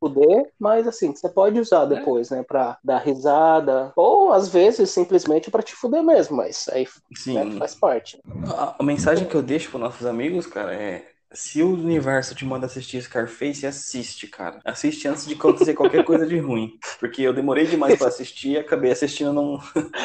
fuder, 0.00 0.50
mas 0.58 0.86
assim, 0.86 1.14
você 1.14 1.28
pode 1.28 1.58
usar 1.58 1.86
depois, 1.86 2.30
né, 2.30 2.42
pra 2.42 2.78
dar 2.84 2.98
risada, 2.98 3.92
ou 3.96 4.32
às 4.32 4.48
vezes 4.48 4.90
simplesmente 4.90 5.50
pra 5.50 5.62
te 5.62 5.74
fuder 5.74 6.02
mesmo, 6.02 6.36
mas 6.36 6.68
aí 6.70 6.86
né, 7.26 7.58
faz 7.58 7.74
parte. 7.74 8.20
A, 8.54 8.76
a 8.78 8.82
mensagem 8.82 9.26
que 9.26 9.34
eu 9.34 9.42
deixo 9.42 9.70
para 9.70 9.80
nossos 9.80 10.06
amigos, 10.06 10.46
cara, 10.46 10.74
é 10.74 11.06
se 11.32 11.62
o 11.62 11.74
universo 11.74 12.34
te 12.34 12.44
manda 12.44 12.66
assistir 12.66 13.02
Scarface, 13.02 13.66
assiste, 13.66 14.26
cara. 14.26 14.60
Assiste 14.64 15.06
antes 15.06 15.26
de 15.26 15.34
acontecer 15.34 15.74
qualquer 15.74 16.04
coisa 16.04 16.26
de 16.26 16.38
ruim. 16.38 16.78
Porque 16.98 17.22
eu 17.22 17.34
demorei 17.34 17.66
demais 17.66 17.98
para 17.98 18.08
assistir 18.08 18.52
e 18.52 18.58
acabei 18.58 18.92
assistindo 18.92 19.32
num. 19.32 19.58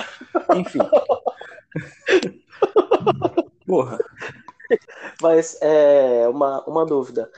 Enfim. 0.56 0.80
Porra. 3.66 3.98
Mas 5.22 5.58
é 5.62 6.28
uma, 6.28 6.64
uma 6.66 6.86
dúvida. 6.86 7.30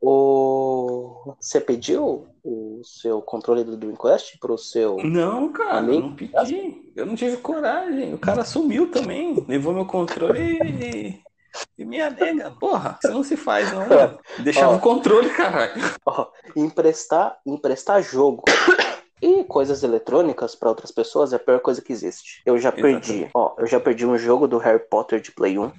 O... 0.00 1.34
Você 1.40 1.60
pediu 1.60 2.26
o 2.44 2.80
seu 2.84 3.20
controle 3.20 3.64
do 3.64 3.76
Dreamcast 3.76 4.38
pro 4.38 4.56
seu. 4.56 4.96
Não, 4.98 5.52
cara, 5.52 5.78
Amigo? 5.78 6.08
não 6.08 6.14
pedi. 6.14 6.92
Eu 6.94 7.04
não 7.04 7.16
tive 7.16 7.36
coragem. 7.38 8.14
O 8.14 8.18
cara 8.18 8.44
sumiu 8.44 8.90
também. 8.90 9.44
Levou 9.48 9.72
meu 9.72 9.84
controle 9.84 10.58
e. 10.62 11.28
E 11.76 11.84
minha 11.84 12.10
nega, 12.10 12.50
porra, 12.52 12.98
isso 13.02 13.12
não 13.12 13.24
se 13.24 13.36
faz, 13.36 13.72
não, 13.72 13.80
mano. 13.88 14.18
Deixava 14.40 14.74
Ó. 14.74 14.76
o 14.76 14.80
controle, 14.80 15.30
caralho. 15.30 15.72
Ó, 16.06 16.28
emprestar, 16.54 17.38
emprestar 17.44 18.02
jogo 18.02 18.44
e 19.20 19.42
coisas 19.44 19.82
eletrônicas 19.82 20.54
pra 20.54 20.68
outras 20.68 20.92
pessoas 20.92 21.32
é 21.32 21.36
a 21.36 21.40
pior 21.40 21.60
coisa 21.60 21.82
que 21.82 21.92
existe. 21.92 22.42
Eu 22.46 22.58
já 22.58 22.70
perdi, 22.70 23.28
ó, 23.34 23.54
eu 23.58 23.66
já 23.66 23.80
perdi 23.80 24.06
um 24.06 24.16
jogo 24.16 24.46
do 24.46 24.58
Harry 24.58 24.78
Potter 24.78 25.20
de 25.20 25.32
Play 25.32 25.58
1. 25.58 25.72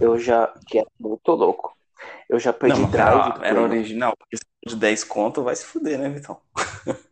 Eu 0.00 0.18
já, 0.18 0.52
que 0.66 0.78
é 0.78 0.84
muito 0.98 1.32
louco. 1.32 1.76
Eu 2.28 2.38
já 2.38 2.52
perdi 2.52 2.80
Não, 2.80 2.90
Drive 2.90 3.32
era, 3.36 3.46
era 3.46 3.60
Play 3.60 3.62
1. 3.62 3.62
original, 3.62 4.16
porque 4.16 4.36
se 4.36 4.44
for 4.44 4.70
de 4.70 4.76
10 4.76 5.04
conto 5.04 5.42
vai 5.42 5.56
se 5.56 5.64
fuder, 5.64 5.98
né, 5.98 6.08
Vitão? 6.10 6.40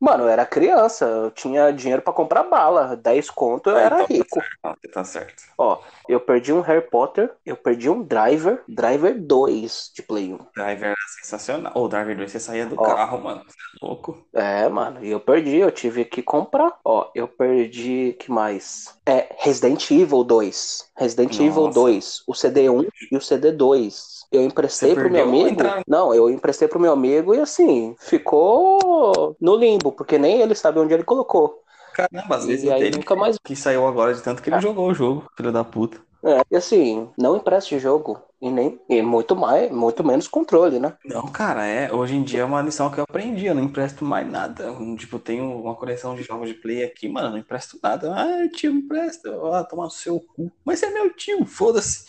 Mano, 0.00 0.24
eu 0.24 0.28
era 0.28 0.46
criança, 0.46 1.04
eu 1.06 1.30
tinha 1.32 1.72
dinheiro 1.72 2.02
pra 2.02 2.12
comprar 2.12 2.44
bala, 2.44 2.96
10 2.96 3.30
conto 3.30 3.70
eu 3.70 3.76
Ah, 3.76 3.80
era 3.82 3.96
então 3.96 4.06
tá 4.06 4.14
rico. 4.14 4.40
certo. 4.40 4.58
Não, 4.64 4.74
você 4.80 4.88
tá 4.88 5.04
certo. 5.04 5.42
Ó, 5.58 5.78
eu 6.08 6.20
perdi 6.20 6.52
um 6.52 6.60
Harry 6.60 6.88
Potter, 6.88 7.32
eu 7.44 7.56
perdi 7.56 7.90
um 7.90 8.02
Driver, 8.02 8.62
Driver 8.68 9.20
2 9.20 9.90
de 9.94 10.02
Play 10.02 10.32
1. 10.32 10.38
Driver 10.54 10.84
era 10.90 10.94
sensacional. 11.20 11.72
O 11.74 11.88
Driver 11.88 12.16
2, 12.16 12.30
você 12.30 12.38
saía 12.38 12.66
do 12.66 12.76
Ó. 12.78 12.82
carro, 12.94 13.18
mano. 13.20 13.42
Você 13.44 13.56
é 13.58 13.86
louco. 13.86 14.24
É, 14.34 14.68
mano, 14.68 15.04
e 15.04 15.10
eu 15.10 15.18
perdi, 15.18 15.56
eu 15.56 15.72
tive 15.72 16.04
que 16.04 16.22
comprar. 16.22 16.78
Ó, 16.84 17.10
eu 17.14 17.26
perdi, 17.26 18.16
que 18.20 18.30
mais? 18.30 18.94
É, 19.04 19.34
Resident 19.38 19.90
Evil 19.90 20.22
2. 20.22 20.88
Resident 20.96 21.32
Evil 21.40 21.64
Nossa. 21.64 21.80
2, 21.80 22.22
o 22.26 22.32
CD1 22.34 22.86
e 23.10 23.16
o 23.16 23.20
CD2. 23.20 24.18
Eu 24.30 24.42
emprestei 24.42 24.94
pro 24.94 25.10
meu 25.10 25.24
amigo. 25.24 25.62
Não, 25.86 26.14
eu 26.14 26.28
emprestei 26.28 26.68
pro 26.68 26.78
meu 26.78 26.92
amigo 26.92 27.34
e 27.34 27.40
assim, 27.40 27.94
ficou 27.98 29.34
no 29.40 29.56
limbo, 29.56 29.87
porque 29.92 30.18
nem 30.18 30.40
ele 30.40 30.54
sabe 30.54 30.78
onde 30.78 30.94
ele 30.94 31.04
colocou. 31.04 31.62
Caramba, 31.94 32.36
às 32.36 32.46
vezes 32.46 32.64
E 32.64 32.70
aí 32.70 32.82
ele 32.82 32.96
nunca 32.98 33.16
mais. 33.16 33.36
que 33.44 33.56
saiu 33.56 33.86
agora 33.86 34.14
de 34.14 34.22
tanto 34.22 34.42
que 34.42 34.50
ele 34.50 34.60
jogou 34.60 34.88
o 34.88 34.94
jogo, 34.94 35.28
filho 35.36 35.50
da 35.52 35.64
puta. 35.64 36.00
É, 36.24 36.42
e 36.50 36.56
assim, 36.56 37.08
não 37.16 37.36
empreste 37.36 37.78
jogo. 37.78 38.20
E 38.40 38.50
nem 38.50 38.80
e 38.88 39.02
muito 39.02 39.34
mais, 39.34 39.68
muito 39.70 40.04
menos 40.04 40.28
controle, 40.28 40.78
né? 40.78 40.96
Não, 41.04 41.26
cara, 41.26 41.66
é. 41.66 41.92
Hoje 41.92 42.14
em 42.14 42.22
dia 42.22 42.42
é 42.42 42.44
uma 42.44 42.62
lição 42.62 42.88
que 42.88 43.00
eu 43.00 43.04
aprendi. 43.04 43.46
Eu 43.46 43.54
não 43.54 43.64
empresto 43.64 44.04
mais 44.04 44.28
nada. 44.30 44.72
Tipo, 44.96 45.18
tenho 45.18 45.60
uma 45.60 45.74
coleção 45.74 46.14
de 46.14 46.22
jogos 46.22 46.48
de 46.48 46.54
play 46.54 46.84
aqui, 46.84 47.08
mano. 47.08 47.30
Não 47.30 47.38
empresto 47.38 47.78
nada. 47.82 48.14
Ah, 48.14 48.48
tio, 48.54 48.72
me 48.72 48.80
empresta. 48.82 49.28
Ah, 49.52 49.64
toma 49.64 49.84
no 49.84 49.90
seu 49.90 50.20
cu. 50.20 50.52
Mas 50.64 50.78
você 50.78 50.86
é 50.86 50.90
meu 50.90 51.12
tio, 51.14 51.44
foda-se. 51.44 52.04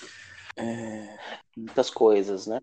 É. 0.56 1.18
Muitas 1.58 1.90
coisas, 1.90 2.46
né? 2.46 2.60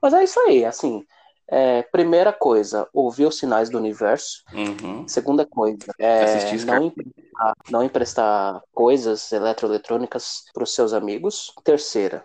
Mas 0.00 0.14
é 0.14 0.24
isso 0.24 0.40
aí, 0.40 0.64
assim. 0.64 1.04
É, 1.52 1.82
primeira 1.82 2.32
coisa, 2.32 2.88
ouvir 2.92 3.26
os 3.26 3.36
sinais 3.36 3.68
do 3.68 3.76
universo. 3.76 4.44
Uhum. 4.52 5.06
Segunda 5.08 5.44
coisa, 5.44 5.92
é, 5.98 6.54
não, 6.64 6.84
emprestar, 6.84 7.54
não 7.68 7.82
emprestar 7.82 8.62
coisas 8.72 9.32
eletroeletrônicas 9.32 10.44
para 10.54 10.62
os 10.62 10.72
seus 10.72 10.92
amigos. 10.92 11.52
Terceira, 11.64 12.24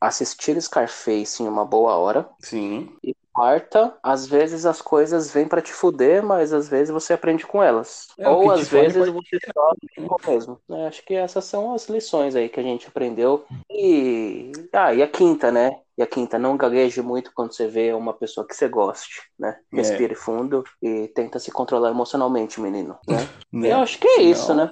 assistir 0.00 0.60
Scarface 0.62 1.42
em 1.42 1.48
uma 1.48 1.64
boa 1.64 1.96
hora. 1.96 2.28
Sim. 2.40 2.96
E 3.02 3.12
quarta, 3.32 3.96
às 4.02 4.26
vezes 4.26 4.66
as 4.66 4.82
coisas 4.82 5.32
vêm 5.32 5.46
para 5.46 5.62
te 5.62 5.72
fuder, 5.72 6.24
mas 6.24 6.52
às 6.52 6.68
vezes 6.68 6.90
você 6.92 7.12
aprende 7.12 7.46
com 7.46 7.62
elas. 7.62 8.08
É, 8.18 8.28
Ou 8.28 8.50
às 8.50 8.68
vezes 8.68 8.96
você 8.96 9.38
só 9.52 9.70
aprende 9.70 10.28
mesmo. 10.28 10.60
É, 10.70 10.86
acho 10.88 11.04
que 11.04 11.14
essas 11.14 11.44
são 11.44 11.72
as 11.72 11.88
lições 11.88 12.34
aí 12.34 12.48
que 12.48 12.58
a 12.58 12.62
gente 12.64 12.88
aprendeu. 12.88 13.44
E, 13.70 14.50
ah, 14.72 14.92
e 14.92 15.02
a 15.02 15.08
quinta, 15.08 15.52
né? 15.52 15.80
E 15.98 16.02
a 16.02 16.06
quinta, 16.06 16.38
não 16.38 16.56
gagueje 16.56 17.02
muito 17.02 17.32
quando 17.34 17.52
você 17.52 17.66
vê 17.66 17.92
uma 17.92 18.14
pessoa 18.14 18.46
que 18.46 18.54
você 18.54 18.68
goste, 18.68 19.20
né? 19.36 19.56
É. 19.72 19.76
Respire 19.78 20.14
fundo 20.14 20.62
e 20.80 21.08
tenta 21.08 21.40
se 21.40 21.50
controlar 21.50 21.90
emocionalmente, 21.90 22.60
menino. 22.60 22.96
Né? 23.06 23.16
Né? 23.52 23.72
Eu 23.72 23.78
acho 23.78 23.98
que 23.98 24.06
é 24.06 24.22
isso, 24.22 24.46
Senão- 24.46 24.66
né? 24.66 24.70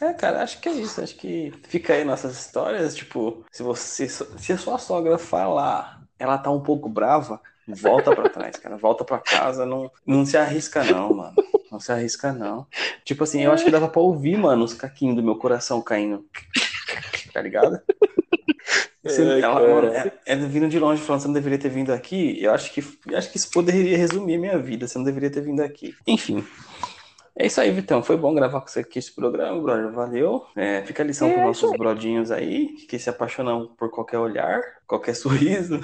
É, 0.00 0.12
cara, 0.12 0.42
acho 0.42 0.60
que 0.60 0.68
é 0.68 0.72
isso. 0.72 1.00
Acho 1.00 1.16
que 1.16 1.54
fica 1.68 1.94
aí 1.94 2.04
nossas 2.04 2.38
histórias. 2.38 2.94
Tipo, 2.94 3.42
se 3.50 3.62
você, 3.62 4.06
se 4.08 4.52
a 4.52 4.58
sua 4.58 4.76
sogra 4.76 5.16
falar, 5.16 6.02
ela 6.18 6.36
tá 6.36 6.50
um 6.50 6.60
pouco 6.60 6.86
brava, 6.88 7.40
volta 7.66 8.14
pra 8.14 8.28
trás, 8.28 8.56
cara. 8.58 8.76
Volta 8.76 9.04
pra 9.04 9.18
casa, 9.18 9.64
não, 9.64 9.90
não 10.04 10.26
se 10.26 10.36
arrisca, 10.36 10.84
não, 10.84 11.14
mano. 11.14 11.34
Não 11.72 11.80
se 11.80 11.90
arrisca, 11.90 12.32
não. 12.32 12.66
Tipo 13.04 13.24
assim, 13.24 13.42
eu 13.42 13.52
acho 13.52 13.64
que 13.64 13.70
dava 13.70 13.88
pra 13.88 14.02
ouvir, 14.02 14.36
mano, 14.36 14.64
os 14.64 14.74
caquinhos 14.74 15.16
do 15.16 15.22
meu 15.22 15.36
coração 15.36 15.80
caindo. 15.80 16.26
Tá 17.32 17.40
ligado? 17.40 17.80
Você- 19.08 19.22
Ai, 19.22 19.40
ela, 19.42 19.60
mano, 19.60 19.88
é, 19.88 20.12
é 20.26 20.36
vindo 20.36 20.68
de 20.68 20.78
longe 20.78 21.02
falando, 21.02 21.22
você 21.22 21.26
não 21.28 21.34
deveria 21.34 21.58
ter 21.58 21.68
vindo 21.68 21.92
aqui. 21.92 22.42
Eu 22.42 22.52
acho 22.52 22.72
que, 22.72 22.84
eu 23.08 23.16
acho 23.18 23.30
que 23.30 23.36
isso 23.36 23.50
poderia 23.50 23.96
resumir 23.96 24.34
a 24.36 24.38
minha 24.38 24.58
vida. 24.58 24.86
Você 24.86 24.98
não 24.98 25.04
deveria 25.04 25.30
ter 25.30 25.40
vindo 25.42 25.60
aqui. 25.60 25.94
Enfim. 26.06 26.44
É 27.38 27.46
isso 27.46 27.60
aí, 27.60 27.70
Vitão. 27.70 28.02
Foi 28.02 28.16
bom 28.16 28.34
gravar 28.34 28.62
com 28.62 28.68
você 28.68 28.80
aqui 28.80 28.98
esse 28.98 29.14
programa, 29.14 29.60
brother. 29.60 29.92
Valeu. 29.92 30.46
É, 30.56 30.82
fica 30.82 31.02
a 31.02 31.06
lição 31.06 31.28
É 31.28 31.34
para 31.34 31.44
nossos 31.44 31.70
aí. 31.70 31.76
brodinhos 31.78 32.30
aí, 32.30 32.68
que 32.88 32.98
se 32.98 33.10
apaixonam 33.10 33.68
por 33.76 33.90
qualquer 33.90 34.18
olhar, 34.18 34.62
qualquer 34.86 35.12
sorriso. 35.16 35.78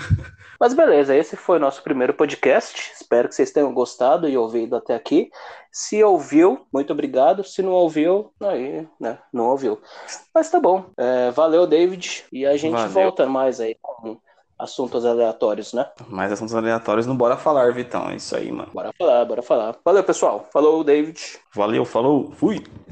Mas 0.58 0.72
beleza, 0.72 1.14
esse 1.14 1.36
foi 1.36 1.58
o 1.58 1.60
nosso 1.60 1.82
primeiro 1.82 2.14
podcast. 2.14 2.92
Espero 2.98 3.28
que 3.28 3.34
vocês 3.34 3.50
tenham 3.52 3.74
gostado 3.74 4.26
e 4.26 4.36
ouvido 4.36 4.76
até 4.76 4.94
aqui. 4.94 5.30
Se 5.70 6.02
ouviu, 6.02 6.66
muito 6.72 6.90
obrigado. 6.94 7.44
Se 7.44 7.60
não 7.60 7.72
ouviu, 7.72 8.32
aí, 8.40 8.88
né? 8.98 9.18
Não 9.30 9.50
ouviu. 9.50 9.78
Mas 10.34 10.50
tá 10.50 10.58
bom. 10.58 10.86
É, 10.96 11.30
valeu, 11.32 11.66
David. 11.66 12.24
E 12.32 12.46
a 12.46 12.56
gente 12.56 12.72
Valeu. 12.72 12.88
volta 12.90 13.26
mais 13.26 13.60
aí 13.60 13.76
com 13.82 14.18
assuntos 14.62 15.04
aleatórios, 15.04 15.72
né? 15.72 15.86
Mais 16.08 16.30
assuntos 16.30 16.54
aleatórios, 16.54 17.06
não 17.06 17.16
bora 17.16 17.36
falar, 17.36 17.72
Vitão. 17.72 18.08
É 18.08 18.16
isso 18.16 18.36
aí, 18.36 18.50
mano. 18.50 18.70
Bora 18.72 18.92
falar, 18.96 19.24
bora 19.24 19.42
falar. 19.42 19.76
Valeu, 19.84 20.04
pessoal. 20.04 20.46
Falou, 20.52 20.84
David. 20.84 21.20
Valeu, 21.54 21.84
falou, 21.84 22.30
fui. 22.36 22.62